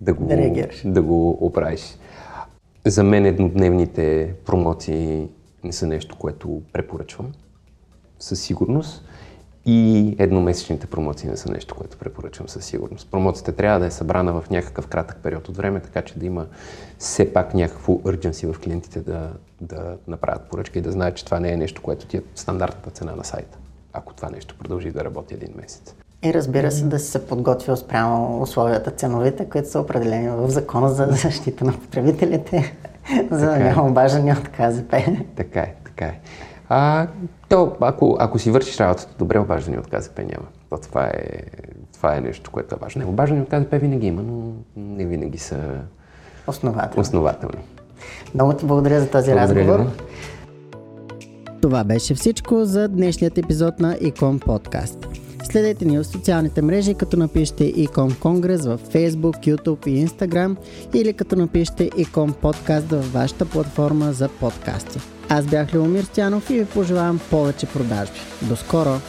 да, 0.00 0.14
го, 0.14 0.26
да, 0.26 0.68
да 0.84 1.02
го 1.02 1.30
оправиш. 1.30 1.98
За 2.86 3.04
мен 3.04 3.26
еднодневните 3.26 4.34
промоции 4.44 5.28
не 5.64 5.72
са 5.72 5.86
нещо, 5.86 6.16
което 6.16 6.62
препоръчвам 6.72 7.32
със 8.18 8.40
сигурност. 8.40 9.04
И 9.66 10.16
едномесечните 10.18 10.86
промоции 10.86 11.28
не 11.28 11.36
са 11.36 11.52
нещо, 11.52 11.74
което 11.74 11.98
препоръчвам 11.98 12.48
със 12.48 12.64
сигурност. 12.64 13.10
Промоцията 13.10 13.52
трябва 13.52 13.80
да 13.80 13.86
е 13.86 13.90
събрана 13.90 14.40
в 14.40 14.50
някакъв 14.50 14.86
кратък 14.86 15.16
период 15.22 15.48
от 15.48 15.56
време, 15.56 15.80
така 15.80 16.02
че 16.02 16.18
да 16.18 16.26
има 16.26 16.46
все 16.98 17.32
пак 17.32 17.54
някакво 17.54 17.92
urgency 17.92 18.52
в 18.52 18.60
клиентите 18.60 19.00
да, 19.00 19.32
да 19.60 19.96
направят 20.08 20.48
поръчка 20.50 20.78
и 20.78 20.82
да 20.82 20.92
знаят, 20.92 21.16
че 21.16 21.24
това 21.24 21.40
не 21.40 21.52
е 21.52 21.56
нещо, 21.56 21.82
което 21.82 22.06
ти 22.06 22.16
е 22.16 22.22
стандартната 22.34 22.90
цена 22.90 23.16
на 23.16 23.24
сайта, 23.24 23.58
ако 23.92 24.14
това 24.14 24.30
нещо 24.30 24.56
продължи 24.58 24.90
да 24.90 25.04
работи 25.04 25.34
един 25.34 25.52
месец. 25.56 25.94
И 26.24 26.34
разбира 26.34 26.70
се, 26.70 26.84
да 26.84 26.98
се 26.98 27.26
подготвил 27.26 27.76
спрямо 27.76 28.42
условията 28.42 28.90
ценовите, 28.90 29.44
които 29.44 29.68
са 29.68 29.80
определени 29.80 30.28
в 30.28 30.50
Закона 30.50 30.88
за 30.88 31.06
защита 31.10 31.64
на 31.64 31.72
потребителите 31.72 32.76
за 33.30 33.56
е. 33.56 33.58
необаждане 33.58 34.32
от 34.32 34.48
КЗП. 34.48 34.96
Така 35.36 35.60
е, 35.60 35.74
така 35.84 36.04
е. 36.04 36.20
А, 36.68 37.06
то, 37.48 37.76
ако, 37.80 38.16
ако 38.20 38.38
си 38.38 38.50
вършиш 38.50 38.80
работата 38.80 39.14
добре, 39.18 39.38
обаждане 39.38 39.78
от 39.78 39.86
КЗП 39.86 40.18
няма. 40.18 40.46
То 40.70 40.76
това, 40.76 41.04
е, 41.04 41.22
това 41.92 42.16
е 42.16 42.20
нещо, 42.20 42.50
което 42.50 42.74
е 42.74 42.78
важно. 42.78 43.02
Не, 43.02 43.08
обаждане 43.08 43.42
от 43.42 43.48
КЗП 43.48 43.78
винаги 43.78 44.06
има, 44.06 44.22
но 44.22 44.52
не 44.76 45.04
винаги 45.04 45.38
са 45.38 45.56
основателни. 46.46 47.00
основателни. 47.00 47.64
Много 48.34 48.52
ти 48.52 48.66
благодаря 48.66 49.00
за 49.00 49.10
този 49.10 49.32
благодаря 49.32 49.66
разговор. 49.68 49.90
Това 51.62 51.84
беше 51.84 52.14
всичко 52.14 52.64
за 52.64 52.88
днешният 52.88 53.38
епизод 53.38 53.80
на 53.80 53.96
Икон 54.00 54.40
Подкаст. 54.40 55.13
Следете 55.54 55.84
ни 55.84 55.98
в 55.98 56.04
социалните 56.04 56.62
мрежи, 56.62 56.94
като 56.94 57.16
напишете 57.16 57.72
Icon 57.72 58.18
Конгрес 58.18 58.66
в 58.66 58.78
Facebook, 58.92 59.46
YouTube 59.46 59.88
и 59.88 60.06
Instagram 60.08 60.56
или 60.94 61.12
като 61.12 61.36
напишете 61.36 61.90
Icon 61.90 62.32
Подкаст 62.32 62.86
в 62.90 63.12
вашата 63.12 63.46
платформа 63.46 64.12
за 64.12 64.28
подкасти. 64.28 64.98
Аз 65.28 65.46
бях 65.46 65.74
Леомир 65.74 66.04
Стянов 66.04 66.50
и 66.50 66.58
ви 66.58 66.64
пожелавам 66.64 67.20
повече 67.30 67.66
продажби. 67.66 68.18
До 68.42 68.56
скоро! 68.56 69.00